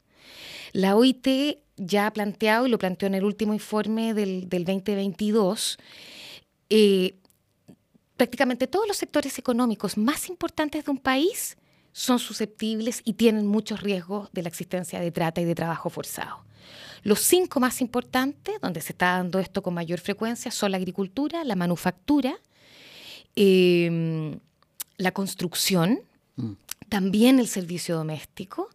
La 0.73 0.95
OIT 0.95 1.57
ya 1.77 2.07
ha 2.07 2.13
planteado, 2.13 2.67
y 2.67 2.69
lo 2.69 2.77
planteó 2.77 3.07
en 3.07 3.15
el 3.15 3.23
último 3.23 3.53
informe 3.53 4.13
del, 4.13 4.47
2022, 4.49 5.77
eh, 6.69 7.15
prácticamente 8.17 8.67
todos 8.67 8.87
los 8.87 8.97
sectores 8.97 9.39
económicos 9.39 9.97
más 9.97 10.29
importantes 10.29 10.85
de 10.85 10.91
un 10.91 10.97
país 10.97 11.57
son 11.91 12.19
susceptibles 12.19 13.01
y 13.03 13.13
tienen 13.13 13.47
muchos 13.47 13.81
riesgos 13.81 14.29
de 14.33 14.43
la 14.43 14.49
existencia 14.49 14.99
de 14.99 15.11
trata 15.11 15.41
y 15.41 15.45
de 15.45 15.55
trabajo 15.55 15.89
forzado. 15.89 16.43
Los 17.01 17.21
cinco 17.21 17.59
más 17.59 17.81
importantes, 17.81 18.59
donde 18.61 18.81
se 18.81 18.91
está 18.91 19.13
dando 19.13 19.39
esto 19.39 19.63
con 19.63 19.73
mayor 19.73 19.99
frecuencia, 19.99 20.51
son 20.51 20.71
la 20.71 20.77
agricultura, 20.77 21.43
la 21.43 21.55
manufactura, 21.55 22.39
em, 23.36 24.39
la 24.98 25.12
construcción, 25.12 26.01
mm. 26.36 26.51
también 26.89 27.39
el 27.39 27.48
servicio 27.48 27.95
doméstico 27.95 28.69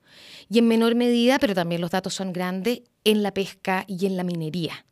y 0.49 0.59
en 0.59 0.69
menor 0.69 0.95
medida, 0.95 1.39
pero 1.39 1.55
también 1.55 1.81
los 1.81 1.91
datos 1.91 2.15
son 2.15 2.33
grandes, 2.33 2.83
en 3.05 3.23
la 3.23 3.33
pesca 3.33 3.85
y 3.87 4.07
en 4.07 4.17
la 4.17 4.25
minería. 4.25 4.85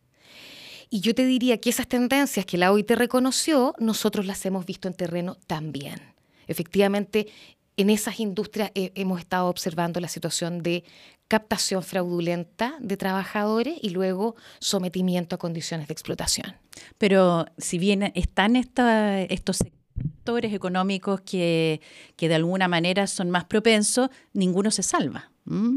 Y 0.90 1.00
yo 1.00 1.14
te 1.14 1.24
diría 1.24 1.58
que 1.58 1.70
esas 1.70 1.88
tendencias 1.88 2.44
que 2.44 2.58
la 2.58 2.70
OIT 2.70 2.90
reconoció, 2.90 3.74
nosotros 3.78 4.26
las 4.26 4.44
hemos 4.44 4.66
visto 4.66 4.88
en 4.88 4.94
terreno 4.94 5.38
también. 5.46 6.00
Efectivamente, 6.46 7.28
en 7.78 7.88
esas 7.88 8.20
industrias 8.20 8.70
hemos 8.74 9.20
estado 9.20 9.46
observando 9.46 10.00
la 10.00 10.08
situación 10.08 10.62
de 10.62 10.84
captación 11.32 11.82
fraudulenta 11.82 12.76
de 12.78 12.98
trabajadores 12.98 13.78
y 13.80 13.88
luego 13.88 14.36
sometimiento 14.58 15.36
a 15.36 15.38
condiciones 15.38 15.88
de 15.88 15.92
explotación. 15.94 16.56
Pero 16.98 17.46
si 17.56 17.78
bien 17.78 18.12
están 18.14 18.54
estos 18.54 19.56
sectores 19.56 20.52
económicos 20.52 21.22
que, 21.22 21.80
que 22.16 22.28
de 22.28 22.34
alguna 22.34 22.68
manera 22.68 23.06
son 23.06 23.30
más 23.30 23.44
propensos, 23.46 24.10
ninguno 24.34 24.70
se 24.70 24.82
salva. 24.82 25.30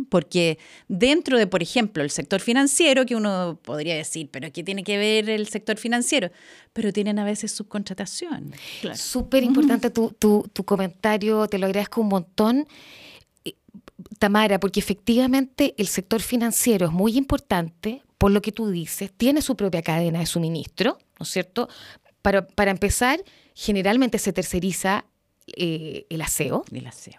Porque 0.09 0.59
dentro 0.89 1.39
de, 1.39 1.47
por 1.47 1.63
ejemplo, 1.63 2.03
el 2.03 2.11
sector 2.11 2.41
financiero, 2.41 3.05
que 3.05 3.15
uno 3.15 3.57
podría 3.63 3.95
decir, 3.95 4.29
pero 4.31 4.51
¿qué 4.51 4.61
tiene 4.61 4.83
que 4.83 4.97
ver 4.97 5.29
el 5.29 5.47
sector 5.47 5.77
financiero? 5.77 6.31
Pero 6.73 6.91
tienen 6.91 7.17
a 7.17 7.23
veces 7.23 7.53
subcontratación. 7.53 8.51
Súper 8.93 9.43
importante 9.43 9.89
tu, 9.89 10.11
tu, 10.11 10.65
comentario, 10.65 11.47
te 11.47 11.57
lo 11.57 11.65
agradezco 11.65 12.01
un 12.01 12.09
montón. 12.09 12.67
Tamara, 14.17 14.59
porque 14.59 14.79
efectivamente 14.79 15.75
el 15.77 15.87
sector 15.87 16.21
financiero 16.21 16.87
es 16.87 16.91
muy 16.91 17.17
importante, 17.17 18.03
por 18.17 18.31
lo 18.31 18.41
que 18.41 18.51
tú 18.51 18.69
dices, 18.69 19.11
tiene 19.15 19.41
su 19.41 19.55
propia 19.55 19.81
cadena 19.81 20.19
de 20.19 20.25
suministro, 20.25 20.97
¿no 21.19 21.23
es 21.23 21.29
cierto? 21.29 21.69
Para, 22.21 22.47
para 22.47 22.71
empezar, 22.71 23.23
generalmente 23.53 24.17
se 24.17 24.33
terceriza 24.33 25.05
eh, 25.47 26.07
el 26.09 26.21
aseo. 26.21 26.65
El 26.71 26.87
aseo. 26.87 27.17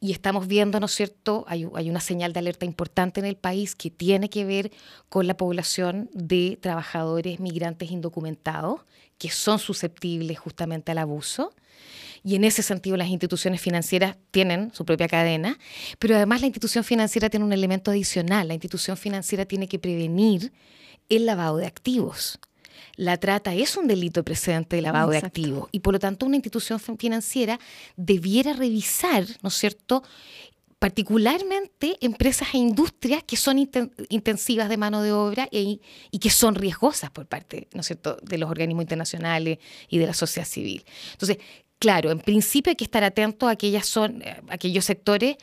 Y 0.00 0.12
estamos 0.12 0.46
viendo, 0.46 0.80
¿no 0.80 0.86
es 0.86 0.92
cierto? 0.92 1.44
Hay, 1.46 1.66
hay, 1.74 1.90
una 1.90 2.00
señal 2.00 2.32
de 2.32 2.38
alerta 2.38 2.64
importante 2.64 3.20
en 3.20 3.26
el 3.26 3.36
país 3.36 3.74
que 3.74 3.90
tiene 3.90 4.30
que 4.30 4.44
ver 4.44 4.72
con 5.08 5.26
la 5.26 5.36
población 5.36 6.08
de 6.14 6.58
trabajadores 6.60 7.38
migrantes 7.38 7.90
indocumentados 7.90 8.80
que 9.18 9.30
son 9.30 9.58
susceptibles 9.58 10.38
justamente 10.38 10.92
al 10.92 10.98
abuso. 10.98 11.52
Y 12.22 12.34
en 12.34 12.44
ese 12.44 12.62
sentido 12.62 12.96
las 12.96 13.08
instituciones 13.08 13.60
financieras 13.60 14.16
tienen 14.30 14.72
su 14.74 14.84
propia 14.84 15.06
cadena, 15.06 15.58
pero 15.98 16.16
además 16.16 16.40
la 16.40 16.48
institución 16.48 16.82
financiera 16.82 17.30
tiene 17.30 17.44
un 17.44 17.52
elemento 17.52 17.90
adicional. 17.90 18.48
La 18.48 18.54
institución 18.54 18.96
financiera 18.96 19.44
tiene 19.44 19.68
que 19.68 19.78
prevenir 19.78 20.52
el 21.08 21.26
lavado 21.26 21.58
de 21.58 21.66
activos 21.66 22.40
la 22.96 23.16
trata 23.16 23.54
es 23.54 23.76
un 23.76 23.86
delito 23.86 24.24
precedente 24.24 24.76
de 24.76 24.82
lavado 24.82 25.10
de 25.10 25.18
activos 25.18 25.68
y 25.72 25.80
por 25.80 25.94
lo 25.94 25.98
tanto 25.98 26.26
una 26.26 26.36
institución 26.36 26.80
financiera 26.80 27.58
debiera 27.96 28.52
revisar, 28.52 29.24
¿no 29.42 29.48
es 29.48 29.54
cierto?, 29.54 30.02
particularmente 30.78 31.96
empresas 32.00 32.48
e 32.52 32.58
industrias 32.58 33.22
que 33.24 33.36
son 33.36 33.58
intensivas 33.58 34.68
de 34.68 34.76
mano 34.76 35.00
de 35.02 35.12
obra 35.12 35.48
y, 35.50 35.80
que 36.20 36.30
son 36.30 36.54
riesgosas 36.54 37.10
por 37.10 37.26
parte, 37.26 37.68
¿no 37.72 37.80
es 37.80 37.86
cierto?, 37.86 38.18
de 38.22 38.38
los 38.38 38.50
organismos 38.50 38.82
internacionales 38.82 39.58
y 39.88 39.98
de 39.98 40.06
la 40.06 40.14
sociedad 40.14 40.46
civil. 40.46 40.84
Entonces, 41.12 41.38
claro, 41.78 42.10
en 42.10 42.20
principio 42.20 42.70
hay 42.70 42.76
que 42.76 42.84
estar 42.84 43.04
atento 43.04 43.48
a 43.48 43.52
aquellas 43.52 43.86
son, 43.86 44.22
eh, 44.22 44.42
aquellos 44.48 44.84
sectores 44.84 45.36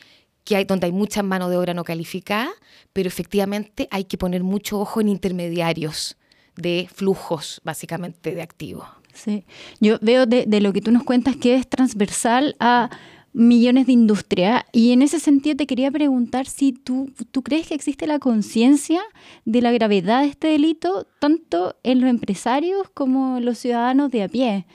que 0.44 0.56
hay, 0.56 0.64
donde 0.64 0.86
hay 0.86 0.92
mucha 0.92 1.22
mano 1.22 1.48
de 1.48 1.56
obra 1.56 1.74
no 1.74 1.84
calificada, 1.84 2.52
pero 2.92 3.08
efectivamente 3.08 3.88
hay 3.90 4.04
que 4.04 4.18
poner 4.18 4.42
mucho 4.44 4.78
ojo 4.78 5.00
en 5.00 5.08
intermediarios 5.08 6.16
de 6.56 6.88
flujos, 6.92 7.60
básicamente, 7.64 8.34
de 8.34 8.42
activos. 8.42 8.86
Sí, 9.14 9.44
yo 9.80 9.98
veo 10.00 10.26
de, 10.26 10.60
lo 10.60 10.72
que 10.72 10.80
tú 10.80 10.90
nos 10.90 11.04
cuentas 11.04 11.36
que 11.36 11.54
es 11.54 11.68
transversal 11.68 12.56
a 12.58 12.90
millones 13.32 13.86
de 13.86 13.92
industrias 13.92 14.64
y 14.72 14.92
en 14.92 15.02
ese 15.02 15.18
sentido 15.18 15.56
te 15.56 15.66
quería 15.66 15.90
preguntar 15.90 16.46
si 16.46 16.72
tú, 16.72 17.12
tú 17.30 17.42
crees 17.42 17.68
que 17.68 17.74
existe 17.74 18.06
la 18.06 18.18
conciencia 18.18 19.00
de 19.44 19.60
la 19.60 19.72
gravedad 19.72 20.22
de 20.22 20.28
este 20.28 20.48
delito 20.48 21.06
tanto 21.18 21.76
en 21.82 22.00
los 22.00 22.10
empresarios 22.10 22.88
como 22.92 23.38
en 23.38 23.44
los 23.44 23.58
ciudadanos 23.58 24.10
de 24.10 24.22
a 24.22 24.28
pie, 24.28 24.66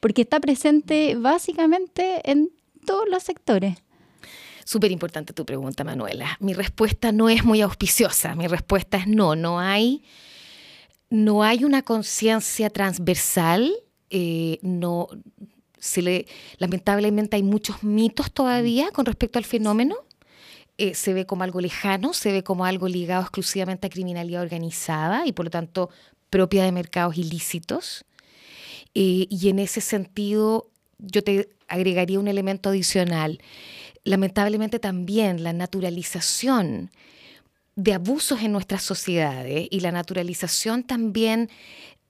porque 0.00 0.22
está 0.22 0.40
presente 0.40 1.14
básicamente 1.16 2.30
en 2.30 2.50
todos 2.86 3.08
los 3.08 3.22
sectores. 3.22 3.78
Súper 4.64 4.90
importante 4.90 5.34
tu 5.34 5.44
pregunta, 5.44 5.84
Manuela. 5.84 6.38
Mi 6.40 6.54
respuesta 6.54 7.12
no 7.12 7.28
es 7.28 7.44
muy 7.44 7.60
auspiciosa, 7.60 8.34
mi 8.34 8.46
respuesta 8.46 8.96
es 8.96 9.06
no, 9.06 9.36
no 9.36 9.60
hay 9.60 10.02
no 11.14 11.44
hay 11.44 11.62
una 11.62 11.82
conciencia 11.82 12.70
transversal, 12.70 13.72
eh, 14.10 14.58
no, 14.62 15.06
se 15.78 16.02
le, 16.02 16.26
lamentablemente 16.58 17.36
hay 17.36 17.44
muchos 17.44 17.84
mitos 17.84 18.32
todavía 18.32 18.90
con 18.90 19.06
respecto 19.06 19.38
al 19.38 19.44
fenómeno. 19.44 19.94
Eh, 20.76 20.94
se 20.94 21.14
ve 21.14 21.24
como 21.24 21.44
algo 21.44 21.60
lejano, 21.60 22.14
se 22.14 22.32
ve 22.32 22.42
como 22.42 22.64
algo 22.64 22.88
ligado 22.88 23.22
exclusivamente 23.22 23.86
a 23.86 23.90
criminalidad 23.90 24.42
organizada 24.42 25.24
y 25.24 25.30
por 25.30 25.44
lo 25.44 25.50
tanto 25.52 25.88
propia 26.30 26.64
de 26.64 26.72
mercados 26.72 27.16
ilícitos. 27.16 28.04
Eh, 28.96 29.28
y 29.30 29.48
en 29.50 29.60
ese 29.60 29.80
sentido, 29.80 30.68
yo 30.98 31.22
te 31.22 31.48
agregaría 31.68 32.18
un 32.18 32.26
elemento 32.26 32.70
adicional. 32.70 33.40
Lamentablemente 34.02 34.80
también 34.80 35.44
la 35.44 35.52
naturalización 35.52 36.90
de 37.76 37.94
abusos 37.94 38.42
en 38.42 38.52
nuestras 38.52 38.82
sociedades 38.82 39.68
y 39.70 39.80
la 39.80 39.92
naturalización 39.92 40.84
también 40.84 41.50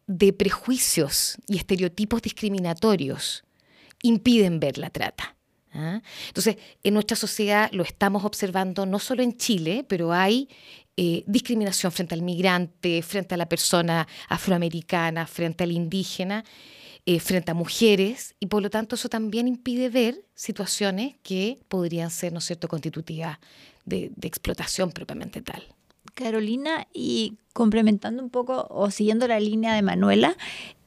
de 0.07 0.33
prejuicios 0.33 1.37
y 1.49 1.57
estereotipos 1.57 2.21
discriminatorios 2.23 3.45
impiden 4.03 4.61
ver 4.61 4.77
la 4.77 4.91
trata. 4.91 5.37
¿ah? 5.73 6.03
Entonces, 6.29 6.57
en 6.83 6.95
nuestra 6.95 7.17
sociedad 7.17 7.71
lo 7.73 7.83
estamos 7.83 8.25
observando 8.25 8.85
no 8.85 8.99
solo 8.99 9.23
en 9.23 9.37
Chile, 9.37 9.85
pero 9.89 10.13
hay 10.13 10.49
eh, 10.97 11.25
discriminación 11.27 11.91
frente 11.91 12.15
al 12.15 12.23
migrante, 12.23 13.03
frente 13.03 13.35
a 13.35 13.39
la 13.39 13.49
persona 13.49 14.07
afroamericana, 14.29 15.27
frente 15.27 15.65
al 15.65 15.73
indígena, 15.73 16.45
eh, 17.07 17.19
frente 17.21 17.51
a 17.51 17.55
mujeres, 17.55 18.35
y 18.41 18.47
por 18.47 18.63
lo 18.63 18.71
tanto 18.71 18.95
eso 18.95 19.09
también 19.09 19.49
impide 19.49 19.89
ver 19.89 20.25
situaciones 20.35 21.17
que 21.23 21.59
podrían 21.69 22.11
ser, 22.11 22.33
¿no 22.33 22.41
cierto?, 22.41 22.69
constitutivas 22.69 23.39
de, 23.85 24.11
explotación 24.23 24.91
propiamente 24.91 25.43
tal. 25.43 25.63
Carolina, 26.15 26.87
y 26.93 27.35
complementando 27.53 28.23
un 28.23 28.31
poco 28.31 28.67
o 28.71 28.91
siguiendo 28.91 29.27
la 29.27 29.41
línea 29.41 29.75
de 29.75 29.83
Manuela, 29.83 30.37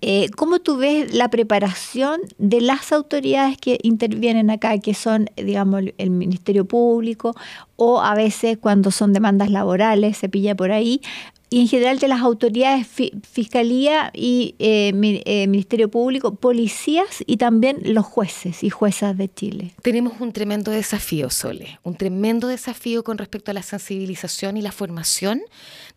eh, 0.02 0.30
¿cómo 0.36 0.60
tú 0.60 0.78
ves 0.78 1.14
la 1.14 1.30
preparación 1.30 2.22
de 2.38 2.62
las 2.62 2.92
autoridades 2.92 3.58
que 3.58 3.80
intervienen 3.84 4.50
acá, 4.50 4.78
que 4.78 4.94
son, 4.94 5.30
digamos, 5.36 5.80
el- 5.82 5.96
el 5.98 6.12
Ministerio 6.12 6.66
Público 6.66 7.36
o 7.76 8.00
a 8.02 8.16
veces 8.16 8.58
cuando 8.58 8.92
son 8.92 9.12
demandas 9.12 9.50
laborales, 9.50 10.18
se 10.18 10.30
pilla 10.30 10.56
por 10.56 10.72
ahí, 10.72 11.02
y 11.50 11.62
en 11.62 11.68
general 11.68 11.98
de 12.00 12.08
las 12.10 12.22
autoridades, 12.22 12.86
fi- 12.88 13.14
Fiscalía 13.30 14.12
y 14.14 14.56
eh, 14.60 14.92
eh, 15.26 15.48
Ministerio 15.48 15.90
Público, 15.90 16.36
policías 16.36 17.24
y 17.26 17.38
también 17.38 17.78
los 17.84 18.06
jueces 18.06 18.64
y 18.64 18.70
juezas 18.70 19.18
de 19.18 19.34
Chile? 19.34 19.74
Tenemos 19.82 20.20
un 20.20 20.34
tremendo 20.34 20.72
desafío, 20.72 21.30
Sole, 21.30 21.80
un 21.84 21.96
tremendo 21.96 22.48
desafío 22.48 23.04
con 23.04 23.18
respecto 23.18 23.52
a 23.52 23.54
la 23.54 23.62
sensibilización 23.64 24.58
y 24.58 24.62
la 24.62 24.72
formación 24.74 25.42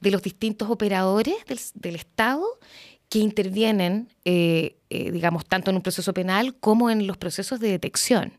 de 0.01 0.11
los 0.13 0.23
distintos 0.23 0.71
operadores 0.71 1.35
del, 1.75 1.97
Estado 1.97 2.45
que 3.09 3.19
intervienen, 3.19 4.09
eh, 4.25 4.77
digamos, 4.89 5.45
tanto 5.47 5.71
en 5.71 5.77
un 5.77 5.83
proceso 5.83 6.15
penal 6.15 6.55
como 6.61 6.91
en 6.91 7.09
los 7.09 7.17
procesos 7.17 7.59
de 7.59 7.71
detección. 7.71 8.33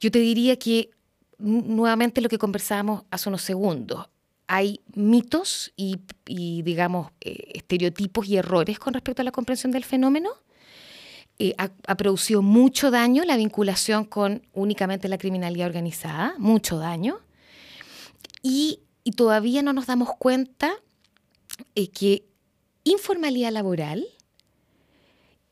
Yo 0.00 0.10
te 0.10 0.18
diría 0.18 0.56
que, 0.58 0.90
nu- 1.38 1.62
nuevamente, 1.66 2.20
lo 2.20 2.28
que 2.28 2.38
conversábamos 2.38 3.04
hace 3.12 3.28
unos 3.28 3.42
segundos, 3.42 4.08
hay 4.52 4.80
mitos 4.94 5.72
y, 5.76 6.00
digamos, 6.26 7.12
eh, 7.20 7.52
estereotipos 7.54 8.26
y 8.26 8.36
errores 8.36 8.80
con 8.80 8.92
respecto 8.92 9.22
a 9.22 9.24
la 9.24 9.30
comprensión 9.30 9.70
del 9.70 9.84
fenómeno 9.84 10.30
eh, 11.38 11.54
ha, 11.56 11.94
producido 11.94 12.42
mucho 12.42 12.90
daño 12.90 13.24
la 13.24 13.36
vinculación 13.36 14.04
con 14.04 14.42
únicamente 14.52 15.08
la 15.08 15.18
criminalidad 15.18 15.68
organizada, 15.68 16.34
mucho 16.38 16.78
daño. 16.78 17.20
Y, 18.42 18.80
y 19.04 19.12
todavía 19.12 19.62
no 19.62 19.72
nos 19.72 19.86
damos 19.86 20.10
cuenta 20.18 20.74
eh, 21.76 21.88
que 21.88 22.24
informalidad 22.82 23.52
laboral 23.52 24.04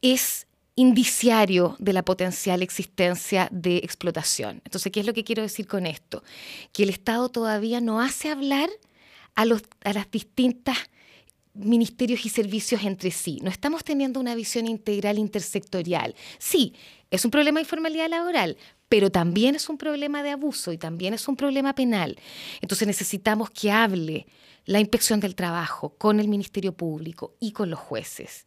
es 0.03 0.49
indiciario 0.75 1.77
de 1.79 1.93
la 1.93 2.05
potencial 2.05 2.63
existencia 2.63 3.49
de 3.53 3.77
explotación. 3.77 4.61
Entonces, 4.65 4.91
¿qué 4.91 5.01
es 5.01 5.07
lo 5.07 5.15
que 5.15 5.23
quiero 5.23 5.43
decir 5.43 5.69
con 5.69 5.87
esto? 5.87 6.25
Que 6.73 6.83
el 6.83 6.91
Estado 6.91 7.29
todavía 7.29 7.81
no 7.81 8.01
hace 8.01 8.29
hablar 8.29 8.69
a, 9.39 9.45
los, 9.45 9.63
a 9.85 9.93
las 9.93 10.11
distintas 10.11 10.77
ministerios 11.55 12.27
y 12.27 12.29
servicios 12.29 12.83
entre 12.83 13.13
sí. 13.13 13.39
No 13.41 13.51
estamos 13.51 13.85
teniendo 13.85 14.19
una 14.19 14.35
visión 14.35 14.67
integral 14.67 15.17
intersectorial. 15.17 16.17
Sí, 16.39 16.75
es 17.13 17.25
un 17.25 17.31
problema 17.31 17.59
de 17.59 17.63
informalidad 17.63 18.09
laboral, 18.09 18.57
pero 18.89 19.11
también 19.13 19.55
es 19.55 19.69
un 19.69 19.79
problema 19.79 20.25
de 20.25 20.31
abuso 20.31 20.73
y 20.73 20.79
también 20.79 21.15
es 21.15 21.29
un 21.29 21.37
problema 21.37 21.73
penal. 21.73 22.19
Entonces 22.61 22.89
necesitamos 22.89 23.51
que 23.51 23.71
hable 23.71 24.27
la 24.65 24.81
inspección 24.81 25.21
del 25.21 25.37
trabajo 25.37 25.91
con 25.91 26.19
el 26.19 26.27
Ministerio 26.27 26.73
Público 26.73 27.37
y 27.39 27.53
con 27.53 27.71
los 27.71 27.79
jueces. 27.79 28.45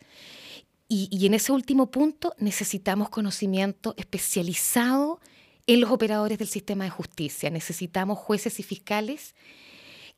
Y, 0.89 1.07
y 1.09 1.25
en 1.25 1.35
ese 1.35 1.53
último 1.53 1.89
punto 1.89 2.35
necesitamos 2.37 3.07
conocimiento 3.07 3.93
especializado 3.95 5.21
en 5.67 5.79
los 5.79 5.89
operadores 5.89 6.37
del 6.37 6.49
sistema 6.49 6.83
de 6.83 6.89
justicia. 6.89 7.49
Necesitamos 7.49 8.19
jueces 8.19 8.59
y 8.59 8.63
fiscales 8.63 9.35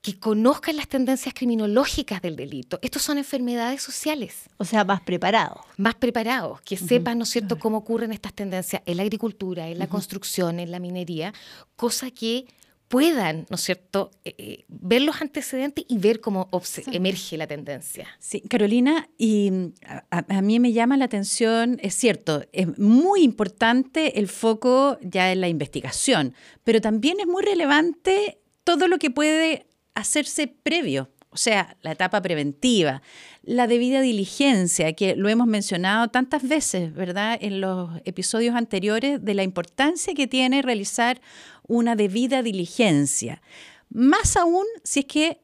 que 0.03 0.19
conozcan 0.19 0.75
las 0.75 0.89
tendencias 0.89 1.33
criminológicas 1.33 2.22
del 2.22 2.36
delito. 2.36 2.77
Estos 2.81 3.01
son 3.01 3.17
enfermedades 3.17 3.81
sociales. 3.81 4.50
O 4.57 4.65
sea, 4.65 4.83
más 4.83 5.00
preparados. 5.01 5.62
Más 5.77 5.95
preparados, 5.95 6.62
que 6.62 6.75
sepan, 6.75 7.17
¿no 7.17 7.24
es 7.24 7.29
cierto?, 7.29 7.57
cómo 7.57 7.77
ocurren 7.77 8.12
estas 8.12 8.33
tendencias 8.33 8.81
en 8.86 8.98
la 8.98 9.03
agricultura, 9.03 9.69
en 9.69 9.79
la 9.79 9.88
construcción, 9.88 10.60
en 10.60 10.72
la 10.72 10.79
minería, 10.79 11.33
cosa 11.77 12.12
que 12.12 12.48
puedan, 12.89 13.45
¿no 13.50 13.55
es 13.55 13.62
cierto?, 13.62 14.12
eh, 14.25 14.36
eh, 14.38 14.65
ver 14.67 15.03
los 15.03 15.22
antecedentes 15.22 15.86
y 15.88 15.98
ver 16.00 16.19
cómo 16.19 16.50
emerge 16.91 17.38
la 17.38 17.48
tendencia. 17.48 18.05
Sí, 18.19 18.41
Carolina, 18.41 19.07
y 19.17 19.72
a, 19.86 20.03
a, 20.12 20.41
mí 20.41 20.60
me 20.60 20.74
llama 20.74 20.98
la 20.98 21.05
atención, 21.05 21.79
es 21.81 21.96
cierto, 21.96 22.44
es 22.51 22.77
muy 22.77 23.24
importante 23.24 24.20
el 24.20 24.27
foco 24.27 24.98
ya 25.01 25.31
en 25.31 25.39
la 25.39 25.48
investigación, 25.48 26.35
pero 26.66 26.81
también 26.81 27.22
es 27.22 27.25
muy 27.25 27.42
relevante 27.42 28.42
todo 28.66 28.89
lo 28.89 28.98
que 28.98 29.09
puede 29.09 29.66
hacerse 29.96 30.48
previo, 30.48 31.10
o 31.29 31.38
sea, 31.38 31.77
la 31.82 31.92
etapa 31.92 32.22
preventiva, 32.22 33.01
la 33.42 33.66
debida 33.66 34.01
diligencia, 34.01 34.94
que 34.94 35.16
lo 35.16 35.29
hemos 35.29 35.48
mencionado 35.48 36.10
tantas 36.10 36.48
veces, 36.48 36.94
¿verdad?, 36.94 37.38
en 37.42 37.60
los 37.60 37.90
episodios 38.06 38.56
anteriores, 38.56 39.24
de 39.24 39.34
la 39.34 39.44
importancia 39.44 40.14
que 40.14 40.27
tiene 40.27 40.62
realizar 40.62 41.22
una 41.68 41.96
debida 41.96 42.44
diligencia. 42.44 43.42
Más 43.90 44.38
aún 44.38 44.66
si 44.84 45.01
es 45.01 45.06
que 45.06 45.42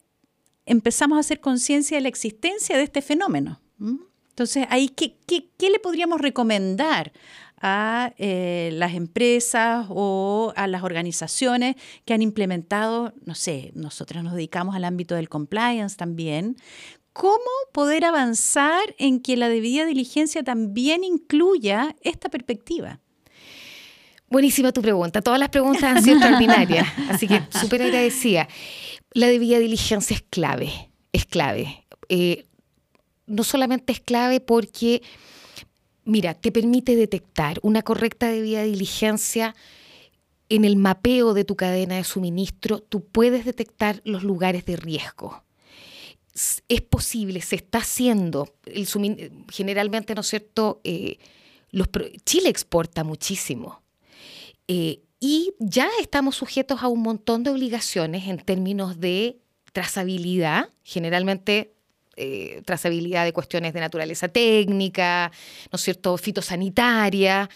empezamos 0.65 1.17
a 1.17 1.21
hacer 1.21 1.39
conciencia 1.39 1.97
de 1.97 2.01
la 2.01 2.09
existencia 2.09 2.77
de 2.77 2.83
este 2.83 3.01
fenómeno. 3.01 3.59
Entonces, 4.29 4.67
ahí, 4.69 4.89
¿qué, 4.89 5.17
qué, 5.25 5.49
qué 5.57 5.69
le 5.69 5.79
podríamos 5.79 6.21
recomendar 6.21 7.11
a 7.61 8.13
eh, 8.17 8.69
las 8.73 8.93
empresas 8.93 9.85
o 9.89 10.53
a 10.55 10.67
las 10.67 10.83
organizaciones 10.83 11.75
que 12.05 12.13
han 12.13 12.21
implementado, 12.21 13.13
no 13.25 13.35
sé, 13.35 13.71
nosotros 13.75 14.23
nos 14.23 14.33
dedicamos 14.33 14.75
al 14.75 14.85
ámbito 14.85 15.15
del 15.15 15.29
compliance 15.29 15.97
también, 15.97 16.57
cómo 17.13 17.39
poder 17.73 18.05
avanzar 18.05 18.95
en 18.97 19.19
que 19.19 19.35
la 19.35 19.49
debida 19.49 19.85
diligencia 19.85 20.43
también 20.43 21.03
incluya 21.03 21.95
esta 22.01 22.29
perspectiva. 22.29 22.99
Buenísima 24.29 24.71
tu 24.71 24.81
pregunta. 24.81 25.21
Todas 25.21 25.39
las 25.39 25.49
preguntas 25.49 25.83
han 25.83 26.03
sido 26.03 26.15
extraordinarias, 26.17 26.87
así 27.09 27.27
que 27.27 27.41
súper 27.49 27.81
agradecida. 27.81 28.47
La 29.13 29.27
debida 29.27 29.57
diligencia 29.59 30.15
es 30.15 30.23
clave, 30.29 30.71
es 31.11 31.25
clave. 31.25 31.85
Eh, 32.09 32.45
no 33.25 33.43
solamente 33.43 33.91
es 33.93 33.99
clave 33.99 34.39
porque 34.39 35.01
mira, 36.09 36.33
te 36.33 36.51
permite 36.51 36.95
detectar 36.95 37.59
una 37.61 37.81
correcta 37.81 38.27
debida 38.27 38.63
diligencia 38.63 39.55
en 40.49 40.65
el 40.65 40.75
mapeo 40.75 41.33
de 41.33 41.45
tu 41.45 41.55
cadena 41.55 41.95
de 41.95 42.03
suministro, 42.03 42.79
tú 42.79 43.05
puedes 43.05 43.45
detectar 43.45 44.01
los 44.03 44.23
lugares 44.23 44.65
de 44.65 44.75
riesgo. 44.75 45.43
Es 46.67 46.81
posible, 46.81 47.41
se 47.41 47.57
está 47.57 47.79
haciendo, 47.79 48.53
generalmente, 49.51 50.15
¿no 50.15 50.21
es 50.21 50.27
cierto? 50.27 50.79
Eh, 50.83 51.17
Chile 52.25 52.49
exporta 52.49 53.03
muchísimo 53.03 53.81
eh, 54.67 55.01
y 55.19 55.53
ya 55.59 55.89
estamos 55.99 56.35
sujetos 56.37 56.81
a 56.81 56.87
un 56.87 57.01
montón 57.01 57.43
de 57.43 57.51
obligaciones 57.51 58.27
en 58.27 58.37
términos 58.37 58.99
de 58.99 59.39
trazabilidad, 59.73 60.69
generalmente 60.83 61.73
eh, 62.21 62.61
trazabilidad 62.65 63.23
de 63.23 63.31
cuestiones 63.31 63.73
de 63.73 63.79
naturaleza 63.79 64.27
técnica, 64.27 65.31
¿no 65.71 65.77
es 65.77 65.81
cierto?, 65.81 66.17
fitosanitaria. 66.17 67.49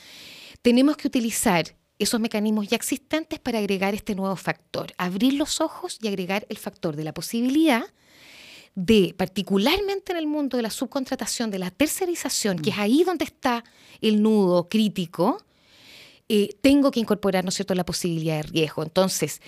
Tenemos 0.62 0.96
que 0.96 1.08
utilizar 1.08 1.76
esos 2.00 2.20
mecanismos 2.20 2.70
ya 2.70 2.78
existentes 2.78 3.40
para 3.40 3.60
agregar 3.60 3.94
este 3.94 4.16
nuevo 4.16 4.38
factor, 4.38 4.94
abrir 4.98 5.34
los 5.34 5.60
ojos 5.60 6.00
y 6.02 6.08
agregar 6.08 6.46
el 6.48 6.58
factor 6.58 6.96
de 6.96 7.04
la 7.04 7.14
posibilidad 7.14 7.84
de, 8.76 9.14
particularmente 9.18 10.14
en 10.14 10.18
el 10.18 10.28
mundo 10.28 10.56
de 10.58 10.64
la 10.64 10.70
subcontratación, 10.70 11.52
de 11.52 11.60
la 11.60 11.70
tercerización, 11.70 12.60
que 12.60 12.70
es 12.70 12.78
ahí 12.78 13.04
donde 13.04 13.26
está 13.26 13.64
el 14.02 14.22
nudo 14.22 14.70
crítico, 14.70 15.44
eh, 16.30 16.56
tengo 16.62 16.90
que 16.90 17.02
incorporar, 17.02 17.44
¿no 17.44 17.50
es 17.50 17.56
cierto?, 17.56 17.76
la 17.76 17.86
posibilidad 17.86 18.38
de 18.38 18.44
riesgo. 18.44 18.82
Entonces, 18.82 19.42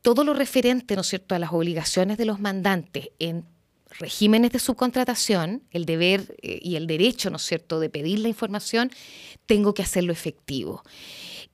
todo 0.00 0.24
lo 0.24 0.32
referente, 0.32 0.96
¿no 0.96 1.02
cierto?, 1.02 1.34
a 1.34 1.38
las 1.38 1.52
obligaciones 1.52 2.16
de 2.16 2.24
los 2.24 2.40
mandantes 2.40 3.10
en 3.18 3.44
regímenes 3.90 4.52
de 4.52 4.58
subcontratación, 4.58 5.62
el 5.70 5.84
deber 5.84 6.36
eh, 6.42 6.58
y 6.62 6.76
el 6.76 6.86
derecho, 6.86 7.30
¿no 7.30 7.36
es 7.36 7.42
cierto?, 7.42 7.80
de 7.80 7.90
pedir 7.90 8.18
la 8.20 8.28
información, 8.28 8.90
tengo 9.46 9.74
que 9.74 9.82
hacerlo 9.82 10.12
efectivo. 10.12 10.82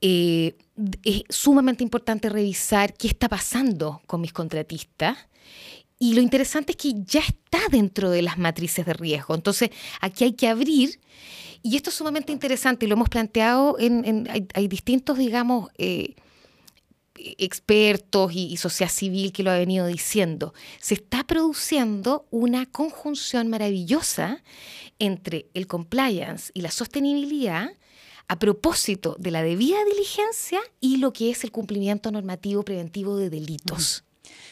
Eh, 0.00 0.56
es 1.02 1.22
sumamente 1.28 1.82
importante 1.82 2.28
revisar 2.28 2.94
qué 2.94 3.08
está 3.08 3.28
pasando 3.28 4.02
con 4.06 4.20
mis 4.20 4.32
contratistas. 4.32 5.16
Y 5.98 6.14
lo 6.14 6.20
interesante 6.20 6.72
es 6.72 6.76
que 6.76 6.92
ya 7.04 7.20
está 7.20 7.60
dentro 7.70 8.10
de 8.10 8.20
las 8.20 8.36
matrices 8.36 8.84
de 8.84 8.92
riesgo. 8.92 9.34
Entonces, 9.34 9.70
aquí 10.00 10.24
hay 10.24 10.32
que 10.32 10.48
abrir, 10.48 11.00
y 11.62 11.76
esto 11.76 11.90
es 11.90 11.96
sumamente 11.96 12.32
interesante, 12.32 12.84
y 12.84 12.88
lo 12.88 12.94
hemos 12.94 13.08
planteado 13.08 13.78
en, 13.78 14.04
en 14.04 14.28
hay, 14.28 14.46
hay, 14.54 14.68
distintos, 14.68 15.16
digamos, 15.16 15.70
eh, 15.78 16.14
expertos 17.16 18.32
y, 18.34 18.56
sociedad 18.56 18.90
civil 18.90 19.32
que 19.32 19.42
lo 19.42 19.50
ha 19.50 19.58
venido 19.58 19.86
diciendo, 19.86 20.54
se 20.80 20.94
está 20.94 21.24
produciendo 21.24 22.26
una 22.30 22.66
conjunción 22.66 23.48
maravillosa 23.48 24.42
entre 24.98 25.48
el 25.54 25.66
compliance 25.66 26.50
y 26.54 26.62
la 26.62 26.70
sostenibilidad 26.70 27.70
a 28.26 28.38
propósito 28.38 29.16
de 29.18 29.30
la 29.30 29.42
debida 29.42 29.84
diligencia 29.84 30.60
y 30.80 30.96
lo 30.96 31.12
que 31.12 31.30
es 31.30 31.44
el 31.44 31.52
cumplimiento 31.52 32.10
normativo 32.10 32.62
preventivo 32.62 33.16
de 33.16 33.30
delitos. 33.30 34.04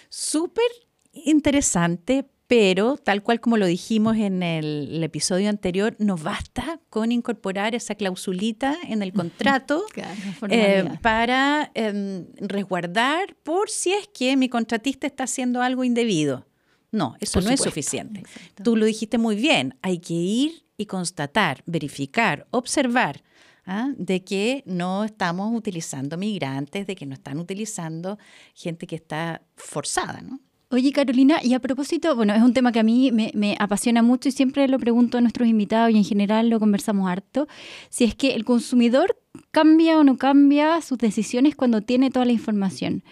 Súper 0.08 0.70
interesante, 1.12 2.26
pero 2.52 2.98
tal 2.98 3.22
cual 3.22 3.40
como 3.40 3.56
lo 3.56 3.64
dijimos 3.64 4.18
en 4.18 4.42
el, 4.42 4.90
el 4.92 5.02
episodio 5.02 5.48
anterior, 5.48 5.96
nos 5.98 6.22
basta 6.22 6.80
con 6.90 7.10
incorporar 7.10 7.74
esa 7.74 7.94
clausulita 7.94 8.76
en 8.86 9.00
el 9.00 9.10
contrato 9.14 9.86
Claro, 9.90 10.20
eh, 10.50 10.86
para 11.00 11.70
em, 11.72 12.26
resguardar 12.36 13.36
por 13.42 13.70
si 13.70 13.94
es 13.94 14.06
que 14.08 14.36
mi 14.36 14.50
contratista 14.50 15.06
está 15.06 15.24
haciendo 15.24 15.62
algo 15.62 15.82
indebido. 15.82 16.46
No, 16.90 17.16
eso 17.20 17.40
Por 17.40 17.44
no 17.44 17.50
es 17.52 17.62
suficiente. 17.62 18.20
Exacto. 18.20 18.64
Tú 18.64 18.76
lo 18.76 18.84
dijiste 18.84 19.16
muy 19.16 19.34
bien, 19.34 19.78
hay 19.80 20.00
que 20.00 20.12
ir 20.12 20.66
y 20.76 20.84
constatar, 20.84 21.62
verificar, 21.64 22.46
observar 22.50 23.22
¿ah? 23.64 23.92
de 23.96 24.24
que 24.24 24.62
no 24.66 25.04
estamos 25.04 25.56
utilizando 25.56 26.18
migrantes, 26.18 26.86
de 26.86 26.96
que 26.96 27.06
no 27.06 27.14
están 27.14 27.38
utilizando 27.38 28.18
gente 28.52 28.86
que 28.86 28.96
está 28.96 29.40
forzada, 29.56 30.20
¿no? 30.20 30.38
Oye, 30.72 30.90
Carolina, 30.90 31.38
y 31.42 31.52
a 31.52 31.60
propósito, 31.60 32.16
bueno, 32.16 32.32
es 32.32 32.40
un 32.40 32.54
tema 32.54 32.72
que 32.72 32.80
a 32.80 32.82
mí 32.82 33.12
me, 33.12 33.56
apasiona 33.58 34.00
mucho 34.00 34.30
y 34.30 34.32
siempre 34.32 34.66
lo 34.68 34.78
pregunto 34.78 35.18
a 35.18 35.20
nuestros 35.20 35.46
invitados 35.46 35.90
y 35.90 35.98
en 35.98 36.04
general 36.04 36.48
lo 36.48 36.58
conversamos 36.58 37.10
harto, 37.10 37.46
si 37.90 38.04
es 38.04 38.14
que 38.14 38.32
el 38.32 38.46
consumidor 38.46 39.18
cambia 39.50 39.98
o 39.98 40.02
no 40.02 40.16
cambia 40.16 40.80
sus 40.80 40.96
decisiones 40.96 41.56
cuando 41.56 41.82
tiene 41.82 42.10
toda 42.10 42.24
la 42.24 42.32
información. 42.32 43.04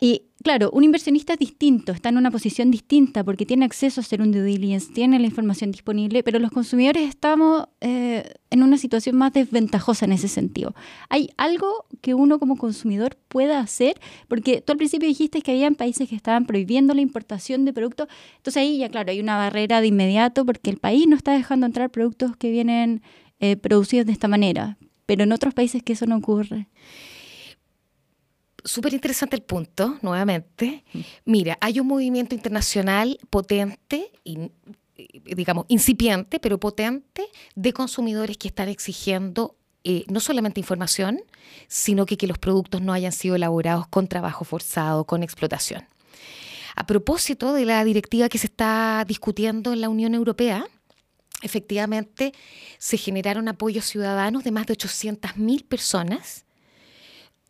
Y 0.00 0.29
claro, 0.42 0.70
un 0.72 0.84
inversionista 0.84 1.34
es 1.34 1.38
distinto, 1.38 1.92
está 1.92 2.08
en 2.08 2.16
una 2.16 2.30
posición 2.30 2.70
distinta 2.70 3.24
porque 3.24 3.46
tiene 3.46 3.64
acceso 3.64 4.00
a 4.00 4.02
hacer 4.02 4.22
un 4.22 4.32
due 4.32 4.42
diligence, 4.42 4.92
tiene 4.92 5.18
la 5.18 5.26
información 5.26 5.70
disponible, 5.70 6.22
pero 6.22 6.38
los 6.38 6.50
consumidores 6.50 7.08
estamos 7.08 7.68
eh, 7.80 8.32
en 8.50 8.62
una 8.62 8.78
situación 8.78 9.16
más 9.16 9.32
desventajosa 9.32 10.04
en 10.04 10.12
ese 10.12 10.28
sentido. 10.28 10.74
¿Hay 11.08 11.30
algo 11.36 11.86
que 12.00 12.14
uno 12.14 12.38
como 12.38 12.56
consumidor 12.56 13.16
pueda 13.28 13.60
hacer? 13.60 14.00
Porque 14.28 14.60
tú 14.60 14.72
al 14.72 14.78
principio 14.78 15.08
dijiste 15.08 15.42
que 15.42 15.52
había 15.52 15.70
países 15.70 16.08
que 16.08 16.16
estaban 16.16 16.46
prohibiendo 16.46 16.94
la 16.94 17.00
importación 17.00 17.64
de 17.64 17.72
productos, 17.72 18.08
entonces 18.36 18.62
ahí 18.62 18.78
ya 18.78 18.88
claro, 18.88 19.10
hay 19.10 19.20
una 19.20 19.36
barrera 19.36 19.80
de 19.80 19.88
inmediato 19.88 20.44
porque 20.44 20.70
el 20.70 20.78
país 20.78 21.06
no 21.06 21.16
está 21.16 21.32
dejando 21.32 21.66
entrar 21.66 21.90
productos 21.90 22.36
que 22.36 22.50
vienen 22.50 23.02
eh, 23.40 23.56
producidos 23.56 24.06
de 24.06 24.12
esta 24.12 24.28
manera, 24.28 24.78
pero 25.06 25.24
en 25.24 25.32
otros 25.32 25.54
países 25.54 25.82
que 25.82 25.92
eso 25.92 26.06
no 26.06 26.16
ocurre. 26.16 26.68
Súper 28.64 28.94
interesante 28.94 29.36
el 29.36 29.42
punto, 29.42 29.98
nuevamente. 30.02 30.84
Mira, 31.24 31.56
hay 31.60 31.80
un 31.80 31.86
movimiento 31.86 32.34
internacional 32.34 33.18
potente, 33.30 34.10
y, 34.24 34.50
digamos, 35.24 35.66
incipiente, 35.68 36.40
pero 36.40 36.58
potente, 36.58 37.26
de 37.54 37.72
consumidores 37.72 38.36
que 38.36 38.48
están 38.48 38.68
exigiendo 38.68 39.56
eh, 39.82 40.04
no 40.08 40.20
solamente 40.20 40.60
información, 40.60 41.20
sino 41.66 42.04
que, 42.04 42.18
que 42.18 42.26
los 42.26 42.38
productos 42.38 42.82
no 42.82 42.92
hayan 42.92 43.12
sido 43.12 43.36
elaborados 43.36 43.88
con 43.88 44.08
trabajo 44.08 44.44
forzado, 44.44 45.04
con 45.04 45.22
explotación. 45.22 45.86
A 46.76 46.86
propósito 46.86 47.54
de 47.54 47.64
la 47.64 47.82
directiva 47.84 48.28
que 48.28 48.38
se 48.38 48.46
está 48.46 49.04
discutiendo 49.06 49.72
en 49.72 49.80
la 49.80 49.88
Unión 49.88 50.14
Europea, 50.14 50.66
efectivamente 51.42 52.32
se 52.78 52.98
generaron 52.98 53.48
apoyos 53.48 53.86
ciudadanos 53.86 54.44
de 54.44 54.50
más 54.50 54.66
de 54.66 54.74
800.000 54.74 55.64
personas 55.66 56.44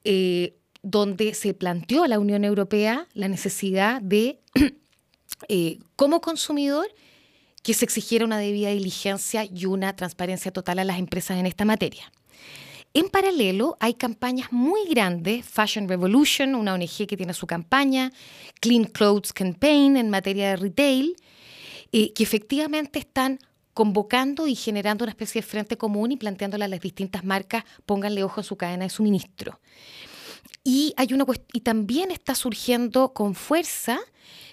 eh, 0.04 0.56
donde 0.82 1.34
se 1.34 1.54
planteó 1.54 2.04
a 2.04 2.08
la 2.08 2.18
Unión 2.18 2.44
Europea 2.44 3.06
la 3.14 3.28
necesidad 3.28 4.00
de, 4.00 4.40
eh, 5.48 5.78
como 5.96 6.20
consumidor, 6.20 6.86
que 7.62 7.74
se 7.74 7.84
exigiera 7.84 8.24
una 8.24 8.38
debida 8.38 8.70
diligencia 8.70 9.44
y 9.44 9.66
una 9.66 9.94
transparencia 9.94 10.50
total 10.50 10.78
a 10.78 10.84
las 10.84 10.98
empresas 10.98 11.38
en 11.38 11.46
esta 11.46 11.64
materia. 11.64 12.10
En 12.92 13.08
paralelo, 13.08 13.76
hay 13.78 13.94
campañas 13.94 14.50
muy 14.50 14.88
grandes, 14.88 15.46
Fashion 15.46 15.88
Revolution, 15.88 16.56
una 16.56 16.74
ONG 16.74 17.06
que 17.06 17.16
tiene 17.16 17.34
su 17.34 17.46
campaña, 17.46 18.12
Clean 18.60 18.84
Clothes 18.84 19.32
Campaign 19.32 19.96
en 19.96 20.10
materia 20.10 20.50
de 20.50 20.56
retail, 20.56 21.14
eh, 21.92 22.12
que 22.12 22.22
efectivamente 22.24 22.98
están 22.98 23.38
convocando 23.74 24.48
y 24.48 24.56
generando 24.56 25.04
una 25.04 25.12
especie 25.12 25.40
de 25.40 25.46
frente 25.46 25.76
común 25.76 26.10
y 26.10 26.16
planteándole 26.16 26.64
a 26.64 26.68
las 26.68 26.80
distintas 26.80 27.24
marcas, 27.24 27.64
pónganle 27.86 28.24
ojo 28.24 28.40
en 28.40 28.44
su 28.44 28.56
cadena 28.56 28.84
de 28.84 28.90
suministro. 28.90 29.60
Y, 30.62 30.92
hay 30.96 31.12
una, 31.12 31.24
y 31.52 31.60
también 31.60 32.10
está 32.10 32.34
surgiendo 32.34 33.12
con 33.12 33.34
fuerza 33.34 33.98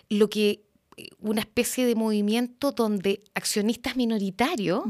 lo 0.09 0.29
que 0.29 0.63
eh, 0.95 1.09
una 1.19 1.41
especie 1.41 1.85
de 1.85 1.95
movimiento 1.95 2.71
donde 2.71 3.23
accionistas 3.35 3.95
minoritarios 3.95 4.83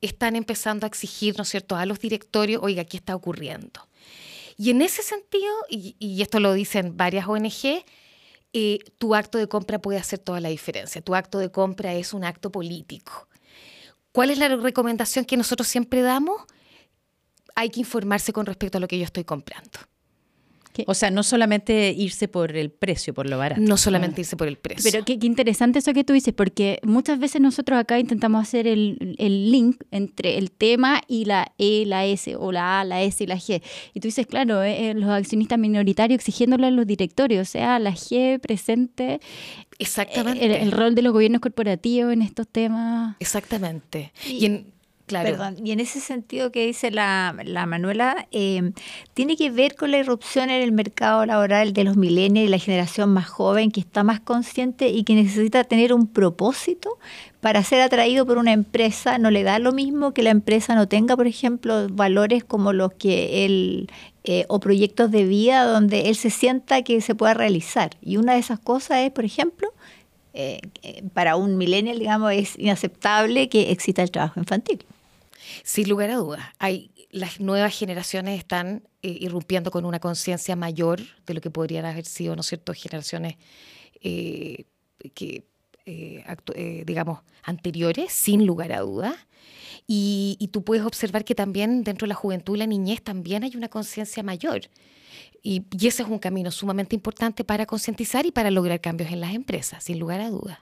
están 0.00 0.34
empezando 0.36 0.86
a 0.86 0.88
exigir, 0.88 1.36
¿no 1.36 1.42
es 1.42 1.48
cierto?, 1.50 1.76
a 1.76 1.84
los 1.84 2.00
directorios, 2.00 2.62
oiga, 2.62 2.84
¿qué 2.84 2.96
está 2.96 3.14
ocurriendo? 3.14 3.86
Y 4.56 4.70
en 4.70 4.80
ese 4.82 5.02
sentido, 5.02 5.52
y, 5.68 5.94
y 5.98 6.22
esto 6.22 6.40
lo 6.40 6.54
dicen 6.54 6.96
varias 6.96 7.28
ONG, 7.28 7.84
eh, 8.52 8.80
tu 8.98 9.14
acto 9.14 9.38
de 9.38 9.46
compra 9.46 9.78
puede 9.80 9.98
hacer 9.98 10.18
toda 10.18 10.40
la 10.40 10.48
diferencia. 10.48 11.00
Tu 11.00 11.14
acto 11.14 11.38
de 11.38 11.50
compra 11.52 11.94
es 11.94 12.12
un 12.12 12.24
acto 12.24 12.50
político. 12.50 13.28
¿Cuál 14.12 14.30
es 14.30 14.38
la 14.38 14.48
recomendación 14.48 15.24
que 15.24 15.36
nosotros 15.36 15.68
siempre 15.68 16.02
damos? 16.02 16.42
Hay 17.54 17.70
que 17.70 17.80
informarse 17.80 18.32
con 18.32 18.46
respecto 18.46 18.78
a 18.78 18.80
lo 18.80 18.88
que 18.88 18.98
yo 18.98 19.04
estoy 19.04 19.24
comprando. 19.24 19.78
O 20.86 20.94
sea, 20.94 21.10
no 21.10 21.22
solamente 21.22 21.92
irse 21.96 22.28
por 22.28 22.56
el 22.56 22.70
precio, 22.70 23.12
por 23.12 23.28
lo 23.28 23.36
barato. 23.38 23.60
No 23.60 23.76
solamente 23.76 24.20
irse 24.22 24.36
por 24.36 24.48
el 24.48 24.56
precio. 24.56 24.90
Pero 24.90 25.04
qué, 25.04 25.18
qué 25.18 25.26
interesante 25.26 25.80
eso 25.80 25.92
que 25.92 26.04
tú 26.04 26.12
dices, 26.12 26.32
porque 26.32 26.78
muchas 26.82 27.18
veces 27.18 27.40
nosotros 27.40 27.78
acá 27.78 27.98
intentamos 27.98 28.40
hacer 28.42 28.66
el, 28.66 29.16
el 29.18 29.50
link 29.50 29.82
entre 29.90 30.38
el 30.38 30.50
tema 30.50 31.02
y 31.08 31.24
la 31.26 31.52
E, 31.58 31.84
la 31.86 32.06
S, 32.06 32.34
o 32.36 32.52
la 32.52 32.80
A, 32.80 32.84
la 32.84 33.02
S 33.02 33.22
y 33.22 33.26
la 33.26 33.36
G. 33.36 33.62
Y 33.94 34.00
tú 34.00 34.08
dices, 34.08 34.26
claro, 34.26 34.62
eh, 34.62 34.90
eh, 34.90 34.94
los 34.94 35.10
accionistas 35.10 35.58
minoritarios 35.58 36.18
exigiéndole 36.20 36.68
a 36.68 36.70
los 36.70 36.86
directorios, 36.86 37.48
o 37.48 37.50
sea, 37.50 37.78
la 37.78 37.92
G 37.92 38.38
presente, 38.40 39.14
eh, 39.14 39.20
Exactamente. 39.78 40.44
el, 40.44 40.52
el 40.52 40.72
rol 40.72 40.94
de 40.94 41.02
los 41.02 41.12
gobiernos 41.12 41.40
corporativos 41.40 42.12
en 42.12 42.22
estos 42.22 42.46
temas. 42.48 43.16
Exactamente. 43.20 44.12
Y- 44.26 44.30
Y, 44.40 44.46
en, 44.46 44.66
claro, 45.10 45.56
y 45.62 45.72
en 45.72 45.80
ese 45.80 46.00
sentido 46.00 46.50
que 46.50 46.66
dice 46.66 46.90
la, 46.90 47.36
la 47.44 47.66
Manuela, 47.66 48.26
eh, 48.30 48.72
tiene 49.14 49.36
que 49.36 49.50
ver 49.50 49.74
con 49.74 49.90
la 49.90 49.98
irrupción 49.98 50.50
en 50.50 50.62
el 50.62 50.72
mercado 50.72 51.26
laboral 51.26 51.72
de 51.72 51.84
los 51.84 51.96
millennials 51.96 52.48
y 52.48 52.50
la 52.50 52.58
generación 52.58 53.12
más 53.12 53.28
joven 53.28 53.70
que 53.70 53.80
está 53.80 54.02
más 54.04 54.20
consciente 54.20 54.88
y 54.88 55.04
que 55.04 55.14
necesita 55.14 55.64
tener 55.64 55.92
un 55.92 56.06
propósito 56.06 56.98
para 57.40 57.62
ser 57.62 57.80
atraído 57.80 58.26
por 58.26 58.38
una 58.38 58.52
empresa. 58.52 59.18
No 59.18 59.30
le 59.30 59.42
da 59.42 59.58
lo 59.58 59.72
mismo 59.72 60.12
que 60.12 60.22
la 60.22 60.30
empresa 60.30 60.74
no 60.74 60.88
tenga, 60.88 61.16
por 61.16 61.26
ejemplo, 61.26 61.88
valores 61.88 62.44
como 62.44 62.72
los 62.72 62.92
que 62.92 63.44
él 63.44 63.88
eh, 64.24 64.44
o 64.48 64.60
proyectos 64.60 65.10
de 65.10 65.24
vida 65.24 65.64
donde 65.64 66.08
él 66.10 66.16
se 66.16 66.30
sienta 66.30 66.82
que 66.82 67.00
se 67.00 67.14
pueda 67.14 67.34
realizar. 67.34 67.90
Y 68.02 68.16
una 68.18 68.34
de 68.34 68.40
esas 68.40 68.58
cosas 68.58 68.98
es, 68.98 69.10
por 69.10 69.24
ejemplo, 69.24 69.72
eh, 70.34 70.60
eh, 70.82 71.02
para 71.14 71.36
un 71.36 71.56
millennial, 71.56 71.98
digamos, 71.98 72.32
es 72.32 72.58
inaceptable 72.58 73.48
que 73.48 73.72
exista 73.72 74.02
el 74.02 74.10
trabajo 74.10 74.38
infantil. 74.38 74.84
Sin 75.62 75.88
lugar 75.88 76.10
a 76.10 76.16
dudas, 76.16 76.44
las 77.10 77.40
nuevas 77.40 77.76
generaciones 77.76 78.38
están 78.38 78.88
eh, 79.02 79.16
irrumpiendo 79.20 79.70
con 79.70 79.84
una 79.84 80.00
conciencia 80.00 80.56
mayor 80.56 81.00
de 81.26 81.34
lo 81.34 81.40
que 81.40 81.50
podrían 81.50 81.84
haber 81.84 82.04
sido, 82.04 82.36
¿no 82.36 82.42
es 82.42 82.60
generaciones 82.74 83.36
eh, 84.02 84.64
que, 85.14 85.46
eh, 85.86 86.84
digamos, 86.86 87.20
anteriores, 87.42 88.12
sin 88.12 88.46
lugar 88.46 88.72
a 88.72 88.80
dudas. 88.80 89.14
Y, 89.86 90.48
tú 90.52 90.62
puedes 90.62 90.84
observar 90.84 91.24
que 91.24 91.34
también 91.34 91.82
dentro 91.82 92.06
de 92.06 92.10
la 92.10 92.14
juventud 92.14 92.54
y 92.54 92.58
la 92.58 92.66
niñez 92.66 93.02
también 93.02 93.42
hay 93.42 93.56
una 93.56 93.68
conciencia 93.68 94.22
mayor. 94.22 94.62
Y, 95.42 95.64
ese 95.84 96.02
es 96.02 96.08
un 96.08 96.18
camino 96.18 96.50
sumamente 96.50 96.94
importante 96.94 97.44
para 97.44 97.66
concientizar 97.66 98.24
y 98.24 98.30
para 98.30 98.50
lograr 98.50 98.80
cambios 98.80 99.10
en 99.10 99.20
las 99.20 99.34
empresas, 99.34 99.82
sin 99.82 99.98
lugar 99.98 100.20
a 100.20 100.30
dudas. 100.30 100.58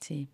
Sí. 0.00 0.28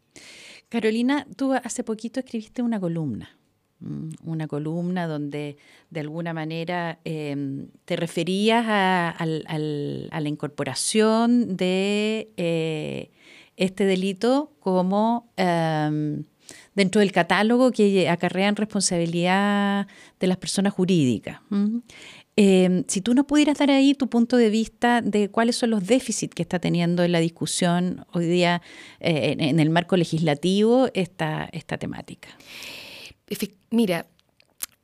Carolina, 0.69 1.27
tú 1.37 1.53
hace 1.53 1.85
poquito 1.85 2.21
escribiste 2.21 2.63
una 2.63 2.81
columna, 2.81 3.39
mm, 3.48 3.48
una 3.81 4.49
columna 4.49 5.07
donde 5.07 5.57
de 5.91 6.01
alguna 6.01 6.33
manera 6.33 6.99
eh, 7.05 7.67
te 7.85 7.97
referías 7.97 8.65
a, 8.67 9.15
la 9.27 10.29
incorporación 10.29 11.57
de 11.57 12.31
eh, 12.37 13.11
este 13.57 13.85
delito 13.85 14.53
como 14.61 15.31
em, 15.37 16.25
dentro 16.75 17.01
del 17.01 17.13
catálogo 17.13 17.71
que 17.71 18.09
acarrean 18.09 18.57
responsabilidad 18.57 19.87
de 20.19 20.27
las 20.27 20.37
personas 20.37 20.73
jurídicas. 20.73 21.41
¿m? 21.51 21.83
Eh, 22.41 22.85
si 22.87 23.01
tú 23.01 23.15
nos 23.15 23.27
pudieras 23.27 23.59
dar 23.59 23.69
ahí 23.73 23.95
tu 23.95 24.09
punto 24.09 24.37
de 24.37 24.49
vista 24.49 25.03
de 25.03 25.29
cuáles 25.29 25.57
son 25.57 25.71
los 25.71 25.85
déficits 25.85 26.37
que 26.37 26.43
está 26.43 26.61
teniendo 26.61 27.03
en 27.03 27.11
la 27.11 27.19
discusión 27.19 28.07
hoy 28.13 28.27
día 28.27 28.63
eh, 29.01 29.33
en, 29.33 29.41
en 29.41 29.59
el 29.59 29.71
marco 29.71 29.97
legislativo 29.97 30.89
esta, 30.95 31.49
esta 31.51 31.79
temática. 31.79 32.29
Mira, 33.71 34.07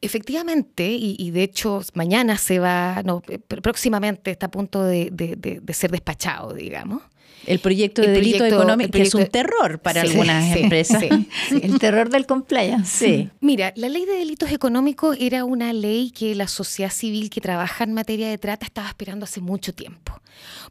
efectivamente, 0.01 0.89
y, 0.91 1.17
y 1.19 1.31
de 1.31 1.43
hecho 1.43 1.81
mañana 1.95 2.37
se 2.37 2.59
va, 2.59 3.03
no, 3.05 3.23
pr- 3.23 3.61
próximamente 3.63 4.31
está 4.31 4.47
a 4.47 4.51
punto 4.51 4.83
de, 4.85 5.09
de- 5.11 5.37
de- 5.37 5.61
de 5.61 5.75
ser 5.75 5.91
despachado, 5.91 6.53
digamos. 6.53 7.03
El 7.47 7.59
proyecto 7.59 8.01
de 8.01 8.09
El 8.09 8.15
delito 8.15 8.39
proyecto- 8.39 8.57
económico, 8.63 8.87
el 8.87 8.91
que 8.93 9.03
es 9.03 9.15
un 9.15 9.27
terror 9.27 9.79
para 9.81 10.01
Sí, 10.01 10.09
algunas 10.09 10.55
sí, 10.55 10.61
empresas. 10.61 11.01
sí. 11.03 11.09
Sí, 11.51 11.61
el 11.63 11.79
terror 11.79 12.09
del 12.09 12.25
compliance. 12.25 13.07
Sí. 13.07 13.29
Mira, 13.41 13.73
la 13.77 13.91
ley 13.91 14.07
de 14.07 14.13
delitos 14.15 14.51
económicos 14.51 15.17
era 15.21 15.45
una 15.45 15.73
ley 15.75 16.11
que 16.11 16.35
la 16.35 16.49
sociedad 16.49 16.91
civil 16.91 17.29
que 17.29 17.43
trabaja 17.43 17.85
en 17.85 17.93
materia 17.93 18.31
de 18.31 18.39
trata 18.39 18.65
estaba 18.65 18.89
esperando 18.89 19.25
hace 19.25 19.43
mucho 19.43 19.75
tiempo. 19.75 20.21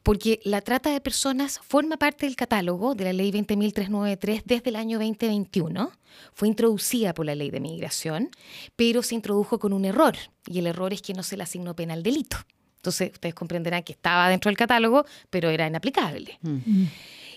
Porque 0.01 0.39
la 0.43 0.61
trata 0.61 0.89
de 0.91 0.99
personas 0.99 1.59
forma 1.63 1.97
parte 1.97 2.25
del 2.25 2.35
catálogo 2.35 2.95
de 2.95 3.03
la 3.05 3.13
ley 3.13 3.31
20.393 3.31 4.41
desde 4.45 4.69
el 4.71 4.75
año 4.75 4.97
2021. 4.97 5.91
Fue 6.33 6.47
introducida 6.47 7.13
por 7.13 7.25
la 7.27 7.35
ley 7.35 7.51
de 7.51 7.59
migración, 7.59 8.29
pero 8.75 9.03
se 9.03 9.13
introdujo 9.15 9.59
con 9.59 9.73
un 9.73 9.85
error. 9.85 10.15
Y 10.47 10.57
el 10.59 10.67
error 10.67 10.91
es 10.91 11.01
que 11.03 11.13
no 11.13 11.21
se 11.23 11.37
le 11.37 11.43
asignó 11.43 11.75
pena 11.75 11.93
al 11.93 12.01
delito. 12.03 12.37
Entonces, 12.83 13.11
ustedes 13.13 13.33
comprenderán 13.33 13.81
que 13.83 13.93
estaba 13.93 14.27
dentro 14.27 14.49
del 14.49 14.57
catálogo, 14.57 15.05
pero 15.29 15.49
era 15.49 15.65
inaplicable. 15.65 16.37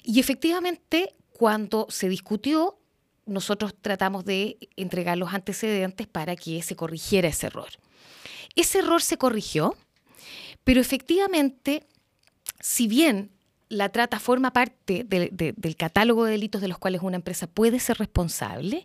Y 0.02 0.18
efectivamente, 0.18 1.14
cuando 1.32 1.86
se 1.88 2.08
discutió, 2.08 2.76
nosotros 3.26 3.72
tratamos 3.80 4.24
de 4.24 4.56
entregar 4.76 5.16
los 5.16 5.32
antecedentes 5.32 6.08
para 6.08 6.34
que 6.34 6.60
se 6.62 6.74
corrigiera 6.74 7.28
ese 7.28 7.46
error. 7.46 7.68
Ese 8.56 8.80
error 8.80 9.00
se 9.02 9.18
corrigió, 9.18 9.76
pero 10.64 10.80
efectivamente, 10.80 11.84
si 12.58 12.88
bien 12.88 13.30
la 13.68 13.88
trata 13.90 14.18
forma 14.18 14.52
parte 14.52 15.04
de- 15.06 15.28
de- 15.30 15.54
del 15.56 15.76
catálogo 15.76 16.24
de 16.24 16.32
delitos 16.32 16.60
de 16.60 16.66
los 16.68 16.78
cuales 16.78 17.02
una 17.02 17.16
empresa 17.16 17.46
puede 17.46 17.78
ser 17.78 17.98
responsable, 17.98 18.84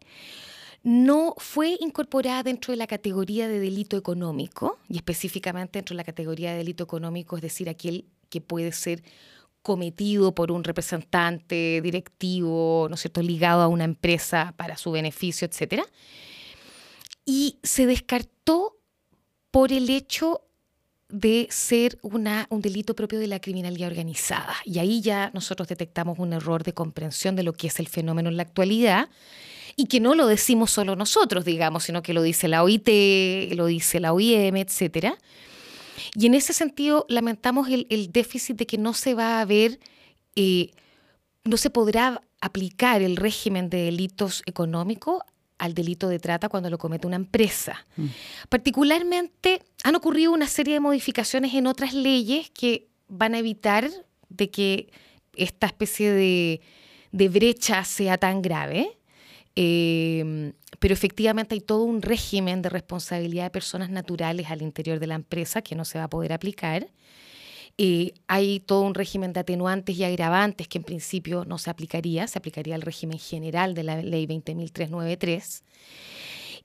no 0.83 1.35
fue 1.37 1.77
incorporada 1.79 2.43
dentro 2.43 2.71
de 2.71 2.77
la 2.77 2.87
categoría 2.87 3.47
de 3.47 3.59
delito 3.59 3.97
económico, 3.97 4.79
y 4.89 4.97
específicamente 4.97 5.79
dentro 5.79 5.93
de 5.93 5.97
la 5.97 6.03
categoría 6.03 6.51
de 6.51 6.57
delito 6.57 6.83
económico, 6.83 7.35
es 7.35 7.41
decir, 7.41 7.69
aquel 7.69 8.05
que 8.29 8.41
puede 8.41 8.71
ser 8.71 9.03
cometido 9.61 10.33
por 10.33 10.51
un 10.51 10.63
representante 10.63 11.81
directivo, 11.81 12.87
¿no 12.89 12.95
es 12.95 13.01
cierto?, 13.01 13.21
ligado 13.21 13.61
a 13.61 13.67
una 13.67 13.83
empresa 13.83 14.55
para 14.57 14.75
su 14.75 14.91
beneficio, 14.91 15.47
etcétera. 15.47 15.85
Y 17.25 17.59
se 17.61 17.85
descartó 17.85 18.77
por 19.51 19.71
el 19.71 19.89
hecho 19.89 20.41
de 21.09 21.47
ser 21.51 21.99
una, 22.01 22.47
un 22.49 22.61
delito 22.61 22.95
propio 22.95 23.19
de 23.19 23.27
la 23.27 23.39
criminalidad 23.39 23.89
organizada. 23.89 24.55
Y 24.65 24.79
ahí 24.79 25.01
ya 25.01 25.29
nosotros 25.33 25.67
detectamos 25.67 26.17
un 26.17 26.33
error 26.33 26.63
de 26.63 26.73
comprensión 26.73 27.35
de 27.35 27.43
lo 27.43 27.53
que 27.53 27.67
es 27.67 27.79
el 27.79 27.87
fenómeno 27.87 28.29
en 28.29 28.37
la 28.37 28.43
actualidad 28.43 29.09
y 29.75 29.85
que 29.85 29.99
no 29.99 30.15
lo 30.15 30.27
decimos 30.27 30.71
solo 30.71 30.95
nosotros, 30.95 31.45
digamos, 31.45 31.83
sino 31.83 32.01
que 32.01 32.13
lo 32.13 32.21
dice 32.21 32.47
la 32.47 32.63
OIT, 32.63 32.89
lo 33.55 33.65
dice 33.65 33.99
la 33.99 34.13
OIM, 34.13 34.57
etcétera. 34.57 35.17
Y 36.15 36.25
en 36.25 36.33
ese 36.33 36.53
sentido 36.53 37.05
lamentamos 37.09 37.69
el, 37.69 37.87
el 37.89 38.11
déficit 38.11 38.57
de 38.57 38.65
que 38.65 38.77
no 38.77 38.93
se 38.93 39.13
va 39.13 39.39
a 39.39 39.45
ver, 39.45 39.79
eh, 40.35 40.71
no 41.43 41.57
se 41.57 41.69
podrá 41.69 42.21
aplicar 42.41 43.01
el 43.01 43.17
régimen 43.17 43.69
de 43.69 43.83
delitos 43.83 44.41
económicos 44.45 45.21
al 45.61 45.75
delito 45.75 46.09
de 46.09 46.17
trata 46.17 46.49
cuando 46.49 46.71
lo 46.71 46.79
comete 46.79 47.05
una 47.05 47.17
empresa. 47.17 47.85
Particularmente 48.49 49.61
han 49.83 49.95
ocurrido 49.95 50.31
una 50.31 50.47
serie 50.47 50.73
de 50.73 50.79
modificaciones 50.79 51.53
en 51.53 51.67
otras 51.67 51.93
leyes 51.93 52.49
que 52.49 52.87
van 53.07 53.35
a 53.35 53.39
evitar 53.39 53.87
de 54.29 54.49
que 54.49 54.91
esta 55.35 55.67
especie 55.67 56.11
de, 56.11 56.61
de 57.11 57.29
brecha 57.29 57.83
sea 57.83 58.17
tan 58.17 58.41
grave. 58.41 58.97
Eh, 59.55 60.53
pero 60.79 60.93
efectivamente 60.93 61.55
hay 61.55 61.61
todo 61.61 61.83
un 61.83 62.01
régimen 62.01 62.61
de 62.61 62.69
responsabilidad 62.69 63.43
de 63.45 63.49
personas 63.51 63.89
naturales 63.89 64.49
al 64.49 64.61
interior 64.61 64.99
de 64.99 65.07
la 65.07 65.15
empresa 65.15 65.61
que 65.61 65.75
no 65.75 65.85
se 65.85 65.97
va 65.97 66.05
a 66.05 66.09
poder 66.09 66.33
aplicar. 66.33 66.87
Eh, 67.77 68.13
hay 68.27 68.59
todo 68.59 68.81
un 68.81 68.93
régimen 68.93 69.33
de 69.33 69.39
atenuantes 69.41 69.97
y 69.97 70.03
agravantes 70.03 70.67
que 70.67 70.77
en 70.77 70.83
principio 70.83 71.45
no 71.45 71.57
se 71.57 71.69
aplicaría, 71.69 72.27
se 72.27 72.37
aplicaría 72.37 72.75
al 72.75 72.81
régimen 72.81 73.17
general 73.19 73.73
de 73.75 73.83
la 73.83 74.01
ley 74.01 74.25
20.393. 74.27 75.63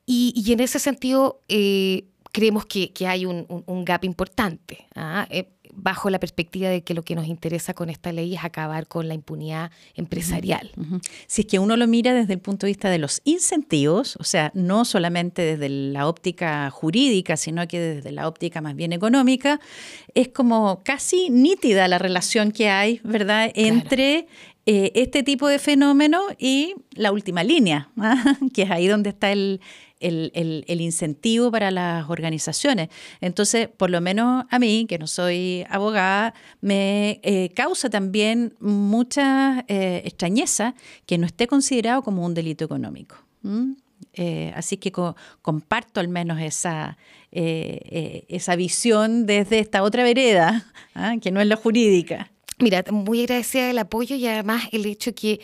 Y, 0.07 0.33
y 0.37 0.53
en 0.53 0.61
ese 0.61 0.79
sentido 0.79 1.42
eh, 1.49 2.07
creemos 2.33 2.66
que, 2.66 2.92
que 2.92 3.07
hay 3.07 3.27
un, 3.27 3.46
un- 3.49 3.64
un 3.66 3.85
gap 3.85 4.05
importante, 4.05 4.87
¿ah? 4.94 5.27
Eh, 5.31 5.49
bajo 5.75 6.11
la 6.11 6.19
perspectiva 6.19 6.69
de 6.69 6.83
que 6.83 6.95
lo 6.95 7.03
que 7.03 7.15
nos 7.15 7.27
interesa 7.27 7.75
con 7.75 7.91
esta 7.91 8.13
ley 8.13 8.35
es 8.35 8.45
acabar 8.45 8.87
con 8.87 9.09
la 9.09 9.15
impunidad 9.15 9.71
empresarial. 9.95 10.73
Si 11.27 11.43
es 11.43 11.47
que 11.47 11.59
uno 11.59 11.77
lo 11.77 11.87
mira 11.87 12.15
desde 12.15 12.35
el 12.35 12.41
punto 12.41 12.67
de 12.67 12.71
vista 12.71 12.91
de 12.91 12.99
los 12.99 13.21
incentivos, 13.25 14.17
o 14.17 14.25
sea, 14.25 14.51
no 14.55 14.85
solamente 14.85 15.43
desde 15.43 15.69
la 15.69 16.09
óptica 16.09 16.71
jurídica, 16.71 17.37
sino 17.37 17.67
que 17.69 17.79
desde 17.79 18.13
la 18.13 18.29
óptica 18.29 18.61
más 18.61 18.77
bien 18.77 18.93
económica, 18.93 19.61
es 20.15 20.29
como 20.29 20.83
casi 20.85 21.31
nítida 21.31 21.89
la 21.89 21.99
relación 21.99 22.53
que 22.53 22.69
hay, 22.69 23.01
¿verdad?, 23.05 23.51
entre 23.55 24.27
eh, 24.69 24.91
este 24.97 25.23
tipo 25.23 25.47
de 25.47 25.61
fenómeno 25.61 26.23
y 26.39 26.75
la 26.95 27.13
última 27.13 27.45
línea, 27.45 27.91
¿ah? 27.99 28.37
que 28.53 28.63
es 28.63 28.71
ahí 28.71 28.89
donde 28.89 29.11
está 29.11 29.31
el, 29.31 29.61
el- 30.01 30.31
el- 30.35 30.81
incentivo 30.81 31.51
para 31.51 31.71
las 31.71 32.09
organizaciones. 32.11 32.89
Entonces, 33.21 33.69
por 33.69 33.91
lo 33.91 34.01
menos 34.01 34.45
a 34.51 34.59
mí, 34.59 34.87
que 34.89 34.99
no 34.99 35.07
soy 35.07 35.65
abogada, 35.71 36.35
me 36.61 37.21
eh, 37.23 37.51
causa 37.55 37.89
también 37.91 38.55
mucha 38.61 39.65
eh, 39.69 40.03
extrañeza 40.05 40.75
que 41.07 41.19
no 41.19 41.27
esté 41.27 41.47
considerado 41.47 42.03
como 42.03 42.25
un 42.25 42.35
delito 42.35 42.65
económico. 42.65 43.17
Eh, 44.13 44.53
así 44.55 44.77
que 44.77 44.93
co- 44.93 45.17
comparto 45.43 46.01
al 46.01 46.09
menos 46.09 46.41
esa, 46.41 46.97
esa 47.31 48.57
visión 48.57 49.27
desde 49.27 49.59
esta 49.59 49.83
otra 49.83 50.03
vereda, 50.03 50.67
¿ah? 50.95 51.15
que 51.21 51.31
no 51.31 51.41
es 51.41 51.47
la 51.47 51.57
jurídica. 51.57 52.31
Mira, 52.59 52.83
muy 52.91 53.21
agradecida 53.23 53.67
del 53.69 53.79
apoyo 53.79 54.17
y 54.17 54.27
además 54.27 54.65
el 54.73 54.87
hecho 54.87 55.15
que 55.15 55.41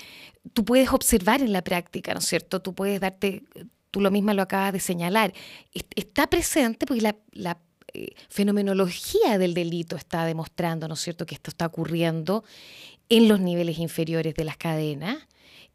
tú 0.55 0.65
puedes 0.65 0.91
observar 0.93 1.43
en 1.43 1.53
la 1.53 1.63
práctica, 1.63 2.13
¿no 2.15 2.21
es 2.21 2.27
cierto? 2.27 2.61
Tú 2.61 2.75
puedes 2.75 3.01
darte, 3.01 3.43
tú 3.93 4.01
lo 4.01 4.11
misma 4.11 4.35
lo 4.35 4.43
acabas 4.43 4.73
de 4.73 4.81
señalar, 4.81 5.33
est- 5.73 5.93
está 5.95 6.27
presente 6.27 6.85
porque 6.87 7.03
la, 7.03 7.59
eh, 7.95 8.15
fenomenología 8.31 9.39
del 9.39 9.53
delito 9.55 9.97
está 9.97 10.25
demostrando, 10.25 10.89
¿no 10.89 10.95
es 10.95 11.01
cierto?, 11.01 11.27
que 11.27 11.35
esto 11.37 11.51
está 11.51 11.67
ocurriendo 11.67 12.43
en 13.11 13.29
los 13.29 13.39
niveles 13.39 13.79
inferiores 13.79 14.35
de 14.35 14.45
las 14.45 14.57
cadenas, 14.57 15.19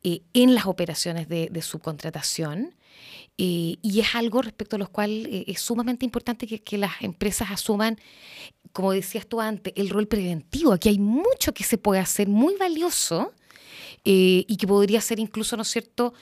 eh, 0.03 0.21
en 0.33 0.55
las 0.55 0.65
operaciones 0.65 1.27
de, 1.29 1.61
subcontratación. 1.61 2.73
eh, 3.37 3.75
y 3.83 3.99
es 3.99 4.15
algo 4.15 4.41
respecto 4.41 4.77
a 4.77 4.79
lo 4.79 4.87
cual 4.91 5.27
es 5.45 5.61
sumamente 5.61 6.05
importante 6.05 6.47
que, 6.47 6.77
las 6.79 6.93
empresas 7.01 7.51
asuman, 7.51 7.99
como 8.71 8.91
decías 8.93 9.27
tú 9.27 9.39
antes, 9.41 9.73
el 9.75 9.89
rol 9.91 10.07
preventivo. 10.07 10.73
Aquí 10.73 10.89
hay 10.89 10.97
mucho 10.97 11.53
que 11.53 11.63
se 11.63 11.77
puede 11.77 11.99
hacer 12.01 12.27
muy 12.27 12.55
valioso 12.55 13.31
y 14.03 14.57
que 14.57 14.65
podría 14.67 15.01
ser 15.01 15.19
incluso, 15.19 15.55
¿no 15.55 15.61
es 15.61 15.67
cierto?, 15.69 16.13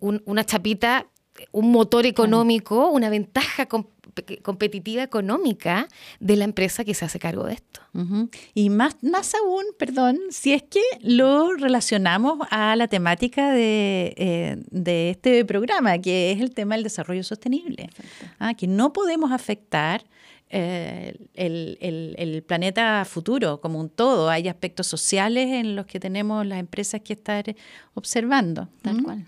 un- 0.00 0.22
una 0.26 0.44
chapita, 0.44 1.08
un 1.52 1.70
motor 1.70 2.06
económico, 2.06 2.88
una 2.90 3.08
ventaja 3.10 3.66
com- 3.66 3.86
competitiva 4.42 5.02
económica 5.02 5.88
de 6.20 6.36
la 6.36 6.44
empresa 6.44 6.84
que 6.84 6.94
se 6.94 7.04
hace 7.04 7.18
cargo 7.18 7.44
de 7.44 7.54
esto. 7.54 7.80
Y 8.54 8.70
más, 8.70 8.96
más 9.02 9.34
aún, 9.34 9.64
perdón, 9.78 10.18
si 10.30 10.52
es 10.52 10.62
que 10.62 10.80
lo 11.00 11.52
relacionamos 11.54 12.46
a 12.50 12.76
la 12.76 12.88
temática 12.88 13.52
de, 13.52 14.14
eh, 14.16 14.56
de 14.70 15.10
este 15.10 15.44
programa, 15.44 15.98
que 15.98 16.32
es 16.32 16.40
el 16.40 16.52
tema 16.52 16.74
del 16.74 16.84
desarrollo 16.84 17.24
sostenible. 17.24 17.88
Ah, 18.38 18.54
que 18.54 18.66
no 18.66 18.92
podemos 18.92 19.32
afectar 19.32 20.04
eh, 20.50 21.16
el, 21.34 21.76
el- 21.80 22.14
el 22.18 22.42
planeta 22.42 23.04
futuro 23.04 23.60
como 23.60 23.80
un 23.80 23.88
todo. 23.88 24.30
Hay 24.30 24.48
aspectos 24.48 24.86
sociales 24.86 25.48
en 25.52 25.74
los 25.76 25.86
que 25.86 25.98
tenemos 26.00 26.46
las 26.46 26.60
empresas 26.60 27.00
que 27.02 27.14
estar 27.14 27.54
observando. 27.94 28.68
Tal 28.82 29.00
¿Mm? 29.00 29.04
cual. 29.04 29.24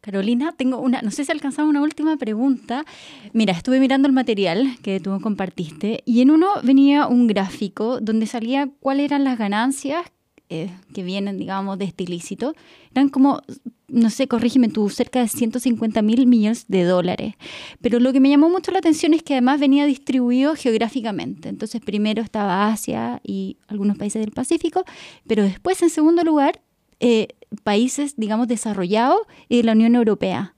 Carolina, 0.00 0.54
tengo 0.56 0.78
una, 0.78 1.02
no 1.02 1.10
sé 1.10 1.24
si 1.24 1.32
alcanzamos 1.32 1.70
una 1.70 1.82
última 1.82 2.16
pregunta. 2.16 2.84
Mira, 3.32 3.52
estuve 3.52 3.80
mirando 3.80 4.06
el 4.08 4.14
material 4.14 4.76
que 4.82 5.00
tú 5.00 5.18
compartiste 5.20 6.02
y 6.06 6.20
en 6.22 6.30
uno 6.30 6.48
venía 6.62 7.06
un 7.06 7.26
gráfico 7.26 8.00
donde 8.00 8.26
salía 8.26 8.68
cuáles 8.80 9.06
eran 9.06 9.24
las 9.24 9.38
ganancias 9.38 10.04
eh, 10.52 10.68
que 10.92 11.04
vienen, 11.04 11.38
digamos, 11.38 11.78
de 11.78 11.84
este 11.84 12.02
ilícito. 12.02 12.56
Eran 12.90 13.08
como, 13.08 13.40
no 13.86 14.10
sé, 14.10 14.26
corrígeme 14.26 14.68
tú, 14.68 14.90
cerca 14.90 15.20
de 15.20 15.28
150 15.28 16.02
mil 16.02 16.26
millones 16.26 16.64
de 16.66 16.82
dólares. 16.82 17.34
Pero 17.80 18.00
lo 18.00 18.12
que 18.12 18.18
me 18.18 18.28
llamó 18.28 18.50
mucho 18.50 18.72
la 18.72 18.80
atención 18.80 19.14
es 19.14 19.22
que 19.22 19.34
además 19.34 19.60
venía 19.60 19.86
distribuido 19.86 20.56
geográficamente. 20.56 21.48
Entonces, 21.48 21.80
primero 21.80 22.20
estaba 22.20 22.66
Asia 22.66 23.20
y 23.22 23.58
algunos 23.68 23.96
países 23.96 24.20
del 24.20 24.32
Pacífico, 24.32 24.82
pero 25.24 25.44
después, 25.44 25.80
en 25.82 25.90
segundo 25.90 26.24
lugar, 26.24 26.60
eh, 26.98 27.28
países, 27.62 28.16
digamos, 28.16 28.48
desarrollados 28.48 29.20
y 29.48 29.58
de 29.58 29.62
la 29.62 29.72
Unión 29.72 29.94
Europea, 29.94 30.56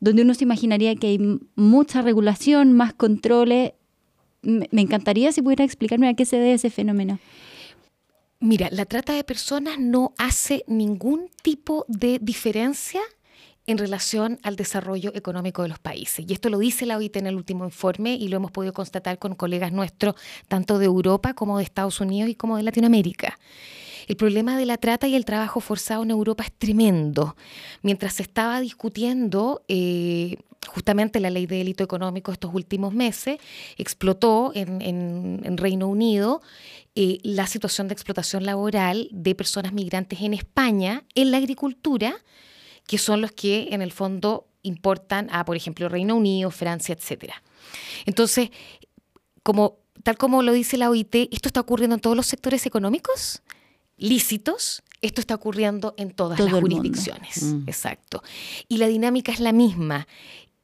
donde 0.00 0.24
uno 0.24 0.34
se 0.34 0.44
imaginaría 0.44 0.94
que 0.94 1.06
hay 1.06 1.40
mucha 1.56 2.02
regulación, 2.02 2.74
más 2.74 2.92
controles. 2.92 3.72
Me 4.42 4.82
encantaría 4.82 5.32
si 5.32 5.40
pudiera 5.40 5.64
explicarme 5.64 6.08
a 6.08 6.14
qué 6.14 6.26
se 6.26 6.36
debe 6.36 6.52
ese 6.52 6.68
fenómeno. 6.68 7.18
Mira, 8.42 8.66
la 8.72 8.86
trata 8.86 9.12
de 9.12 9.22
personas 9.22 9.78
no 9.78 10.14
hace 10.18 10.64
ningún 10.66 11.30
tipo 11.44 11.84
de 11.86 12.18
diferencia 12.20 13.00
en 13.68 13.78
relación 13.78 14.40
al 14.42 14.56
desarrollo 14.56 15.12
económico 15.14 15.62
de 15.62 15.68
los 15.68 15.78
países. 15.78 16.24
Y 16.28 16.32
esto 16.32 16.50
lo 16.50 16.58
dice 16.58 16.84
la 16.84 16.96
OIT 16.96 17.18
en 17.18 17.28
el 17.28 17.36
último 17.36 17.64
informe 17.64 18.16
y 18.16 18.26
lo 18.26 18.38
hemos 18.38 18.50
podido 18.50 18.72
constatar 18.72 19.20
con 19.20 19.36
colegas 19.36 19.70
nuestros, 19.70 20.16
tanto 20.48 20.80
de 20.80 20.86
Europa 20.86 21.34
como 21.34 21.58
de 21.58 21.62
Estados 21.62 22.00
Unidos 22.00 22.30
y 22.30 22.34
como 22.34 22.56
de 22.56 22.64
Latinoamérica. 22.64 23.38
El 24.08 24.16
problema 24.16 24.56
de 24.56 24.66
la 24.66 24.76
trata 24.76 25.06
y 25.06 25.14
el 25.14 25.24
trabajo 25.24 25.60
forzado 25.60 26.02
en 26.02 26.10
Europa 26.10 26.42
es 26.42 26.50
tremendo. 26.50 27.36
Mientras 27.82 28.14
se 28.14 28.24
estaba 28.24 28.60
discutiendo 28.60 29.62
eh, 29.68 30.38
justamente 30.68 31.20
la 31.20 31.30
ley 31.30 31.46
de 31.46 31.56
delito 31.56 31.84
económico 31.84 32.32
estos 32.32 32.52
últimos 32.54 32.94
meses, 32.94 33.38
explotó 33.76 34.52
en, 34.54 35.56
Reino 35.56 35.88
Unido 35.88 36.40
eh, 36.94 37.18
la 37.22 37.46
situación 37.46 37.88
de 37.88 37.94
explotación 37.94 38.44
laboral 38.44 39.08
de 39.10 39.34
personas 39.34 39.72
migrantes 39.72 40.20
en 40.20 40.34
España 40.34 41.04
en 41.14 41.30
la 41.30 41.38
agricultura 41.38 42.14
que 42.86 42.98
son 42.98 43.20
los 43.20 43.32
que 43.32 43.68
en 43.70 43.82
el 43.82 43.92
fondo 43.92 44.46
importan 44.62 45.28
a, 45.30 45.44
por 45.44 45.56
ejemplo, 45.56 45.88
Reino 45.88 46.16
Unido, 46.16 46.50
Francia, 46.50 46.94
etc. 46.94 47.32
Entonces, 48.06 48.50
como, 49.42 49.78
tal 50.02 50.18
como 50.18 50.42
lo 50.42 50.52
dice 50.52 50.76
la 50.76 50.90
OIT, 50.90 51.14
esto 51.32 51.48
está 51.48 51.60
ocurriendo 51.60 51.94
en 51.94 52.00
todos 52.00 52.16
los 52.16 52.26
sectores 52.26 52.66
económicos 52.66 53.42
lícitos, 53.96 54.82
esto 55.00 55.20
está 55.20 55.34
ocurriendo 55.34 55.94
en 55.96 56.10
todas 56.10 56.38
las 56.38 56.52
jurisdicciones. 56.52 57.42
Mm. 57.42 57.62
Exacto. 57.66 58.22
Y 58.68 58.78
la 58.78 58.86
dinámica 58.86 59.32
es 59.32 59.40
la 59.40 59.52
misma. 59.52 60.06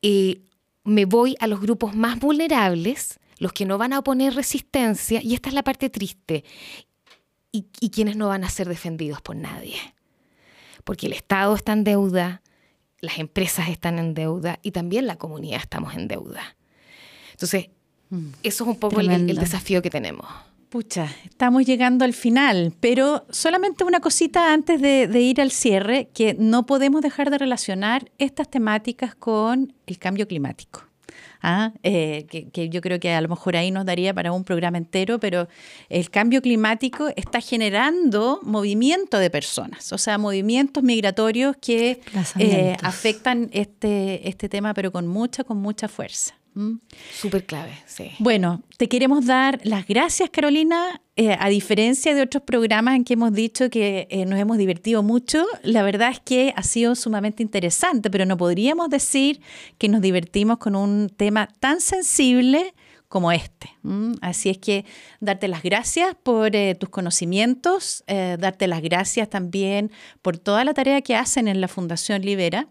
Eh, 0.03 0.41
me 0.85 1.05
voy 1.05 1.37
a 1.41 1.47
los 1.47 1.61
grupos 1.61 1.95
más 1.95 2.19
vulnerables, 2.19 3.19
los 3.39 3.53
que 3.53 3.65
no 3.65 3.79
van 3.79 3.93
a 3.93 4.01
oponer 4.01 4.35
resistencia, 4.35 5.23
y 5.23 5.35
esta 5.35 5.49
es 5.49 5.55
la 5.55 5.65
parte 5.65 5.91
triste, 5.91 6.45
y 7.53 7.91
quienes 7.91 8.17
no 8.17 8.29
van 8.29 8.45
a 8.45 8.51
ser 8.51 8.69
defendidos 8.69 9.21
por 9.21 9.35
nadie 9.35 9.79
porque 10.89 11.05
el 11.05 11.13
Estado 11.13 11.55
está 11.55 11.75
en 11.75 11.85
deuda, 11.85 12.41
las 13.03 13.19
empresas 13.19 13.69
están 13.69 13.99
en 13.99 14.15
deuda 14.15 14.59
y 14.63 14.71
también 14.71 15.07
la 15.07 15.17
comunidad 15.17 15.61
estamos 15.61 15.95
en 15.95 16.09
deuda. 16.09 16.57
Entonces, 17.33 17.69
mm. 18.09 18.29
eso 18.43 18.65
es 18.65 18.69
un 18.71 18.77
poco 18.77 18.99
el, 19.01 19.37
desafío 19.37 19.83
que 19.83 19.91
tenemos. 19.91 20.27
Pucha, 20.71 21.15
estamos 21.25 21.67
llegando 21.67 22.07
al 22.07 22.15
final, 22.15 22.73
pero 22.81 23.27
solamente 23.29 23.85
una 23.85 24.01
cosita 24.01 24.55
antes 24.55 24.81
de, 24.81 25.21
ir 25.21 25.43
al 25.43 25.51
cierre, 25.51 26.09
que 26.15 26.33
no 26.33 26.65
podemos 26.65 27.03
dejar 27.03 27.29
de 27.29 27.37
relacionar 27.37 28.11
estas 28.17 28.49
temáticas 28.49 29.15
con 29.15 29.75
el 29.87 29.99
cambio 29.99 30.27
climático. 30.27 30.88
¿Ah? 31.43 31.73
Eh, 31.83 32.27
que, 32.29 32.69
yo 32.69 32.81
creo 32.81 33.01
que 33.01 33.13
a 33.13 33.21
lo 33.21 33.29
mejor 33.29 33.57
ahí 33.57 33.71
nos 33.71 33.85
daría 33.85 34.15
para 34.15 34.33
un 34.33 34.45
programa 34.45 34.79
entero, 34.79 35.19
pero 35.19 35.49
el 35.89 36.11
cambio 36.11 36.43
climático 36.43 37.09
está 37.17 37.41
generando 37.41 38.41
movimiento 38.43 39.19
de 39.19 39.31
personas, 39.31 39.93
o 39.93 39.99
sea, 39.99 40.19
movimientos 40.19 40.83
migratorios 40.83 41.57
que 41.57 42.01
eh, 42.39 42.77
afectan 42.83 43.51
este, 43.53 44.29
este 44.29 44.49
tema, 44.49 44.75
pero 44.75 44.93
con 44.93 45.07
mucha, 45.07 45.45
con 45.45 45.59
mucha 45.59 45.89
fuerza. 45.89 46.35
Súper 47.13 47.45
clave, 47.45 47.73
sí. 47.87 48.11
Bueno, 48.19 48.63
te 48.77 48.89
queremos 48.89 49.27
dar 49.27 49.61
las 49.63 49.87
gracias, 49.87 50.31
Carolina. 50.31 51.01
Eh, 51.21 51.37
a 51.37 51.49
diferencia 51.49 52.15
de 52.15 52.23
otros 52.23 52.45
programas 52.45 52.95
en 52.95 53.03
que 53.03 53.15
hemos 53.15 53.33
dicho 53.33 53.71
que 53.71 54.07
eh, 54.09 54.25
nos 54.25 54.39
hemos 54.39 54.57
divertido 54.57 55.03
mucho, 55.03 55.45
la 55.65 55.83
verdad 55.83 56.11
es 56.13 56.21
que 56.21 56.55
ha 56.55 56.63
sido 56.63 56.95
sumamente 56.95 57.43
interesante, 57.43 58.09
pero 58.09 58.25
no 58.25 58.37
podríamos 58.37 58.89
decir 58.89 59.41
que 59.79 59.89
nos 59.89 60.01
divertimos 60.01 60.59
con 60.59 60.77
un 60.77 61.09
tema 61.09 61.49
tan 61.59 61.81
sensible 61.81 62.73
como 63.09 63.33
este. 63.33 63.69
Así 64.21 64.49
es 64.49 64.59
que 64.59 64.85
darte 65.19 65.49
las 65.49 65.65
gracias 65.65 66.15
por 66.23 66.55
eh, 66.55 66.77
tus 66.77 66.89
conocimientos, 66.89 68.05
darte 68.07 68.69
las 68.69 68.81
gracias 68.81 69.29
también 69.29 69.91
por 70.23 70.39
toda 70.39 70.65
la 70.65 70.73
tarea 70.73 71.01
que 71.03 71.17
hacen 71.17 71.49
en 71.49 71.61
la 71.61 71.67
Fundación 71.67 72.23
Libera 72.23 72.69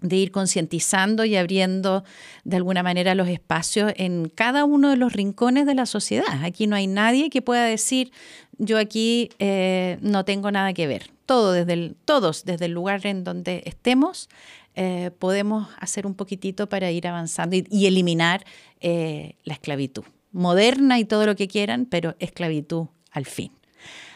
de 0.00 0.16
ir 0.16 0.30
concientizando 0.30 1.24
y 1.24 1.36
abriendo 1.36 2.04
de 2.44 2.56
alguna 2.56 2.82
manera 2.82 3.14
los 3.14 3.28
espacios 3.28 3.92
en 3.96 4.30
cada 4.32 4.64
uno 4.64 4.90
de 4.90 4.96
los 4.96 5.12
rincones 5.12 5.66
de 5.66 5.74
la 5.74 5.86
sociedad. 5.86 6.44
Aquí 6.44 6.66
no 6.66 6.76
hay 6.76 6.86
nadie 6.86 7.30
que 7.30 7.42
pueda 7.42 7.64
decir 7.64 8.12
yo 8.58 8.78
aquí 8.78 9.30
eh, 9.38 9.98
no 10.00 10.24
tengo 10.24 10.50
nada 10.50 10.72
que 10.72 10.86
ver. 10.86 11.10
Todo 11.26 11.52
desde 11.52 11.94
todos 12.04 12.44
desde 12.44 12.66
el 12.66 12.72
lugar 12.72 13.06
en 13.06 13.24
donde 13.24 13.62
estemos 13.66 14.28
eh, 14.74 15.10
podemos 15.18 15.68
hacer 15.78 16.06
un 16.06 16.14
poquitito 16.14 16.68
para 16.68 16.90
ir 16.90 17.06
avanzando 17.06 17.56
y, 17.56 17.86
eliminar 17.86 18.44
eh, 18.80 19.34
la 19.44 19.54
esclavitud 19.54 20.04
moderna 20.30 20.98
y 20.98 21.04
todo 21.04 21.26
lo 21.26 21.34
que 21.34 21.48
quieran, 21.48 21.86
pero 21.86 22.14
esclavitud 22.18 22.86
al 23.10 23.26
fin. 23.26 23.57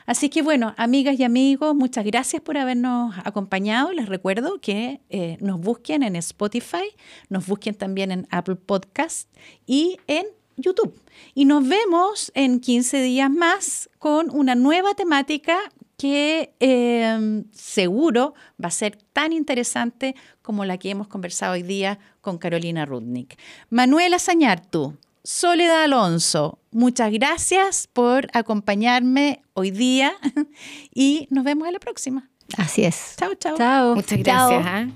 Así 0.06 0.28
que 0.28 0.42
bueno, 0.42 0.74
amigas 0.76 1.18
y 1.18 1.24
amigos, 1.24 1.74
muchas 1.74 2.04
gracias 2.04 2.42
por 2.42 2.58
habernos 2.58 3.14
acompañado. 3.24 3.92
Les 3.92 4.08
recuerdo 4.08 4.60
que 4.60 5.00
eh, 5.10 5.36
nos 5.40 5.60
busquen 5.60 6.02
en 6.02 6.16
Spotify, 6.16 6.84
nos 7.28 7.46
busquen 7.46 7.74
también 7.74 8.10
en 8.10 8.26
Apple 8.30 8.56
Podcast 8.56 9.28
y 9.66 9.98
en 10.06 10.26
YouTube. 10.56 11.00
Y 11.34 11.44
nos 11.44 11.66
vemos 11.66 12.32
en 12.34 12.60
15 12.60 13.02
días 13.02 13.30
más 13.30 13.90
con 13.98 14.30
una 14.30 14.54
nueva 14.54 14.94
temática 14.94 15.58
que 15.96 16.52
em, 16.58 17.44
seguro 17.52 18.34
va 18.62 18.68
a 18.68 18.72
ser 18.72 18.98
tan 19.12 19.32
interesante 19.32 20.16
como 20.42 20.64
la 20.64 20.76
que 20.78 20.90
hemos 20.90 21.06
conversado 21.06 21.52
hoy 21.52 21.62
día 21.62 21.98
con 22.20 22.38
Carolina 22.38 22.84
Rudnick. 22.86 23.38
Manuela 23.70 24.18
Sañartu, 24.18 24.96
Soledad 25.24 25.85
Alonso, 25.85 26.58
muchas 26.72 27.12
gracias 27.12 27.87
por 27.92 28.26
acompañarme 28.32 29.40
hoy 29.54 29.70
día 29.70 30.14
y 30.92 31.28
nos 31.30 31.44
vemos 31.44 31.68
en 31.68 31.74
la 31.74 31.78
próxima. 31.78 32.28
Así 32.58 32.85
es. 32.85 33.14
Chao, 33.18 33.32
chao. 33.37 33.94
Muchas 33.94 34.18
gracias. 34.18 34.66
¿ah? 34.66 34.88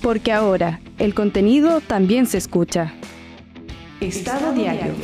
Porque 0.00 0.30
ahora 0.30 0.80
el 0.98 1.14
contenido 1.14 1.80
también 1.80 2.26
se 2.26 2.38
escucha. 2.38 2.94
Estado 4.00 4.52
diario. 4.52 4.94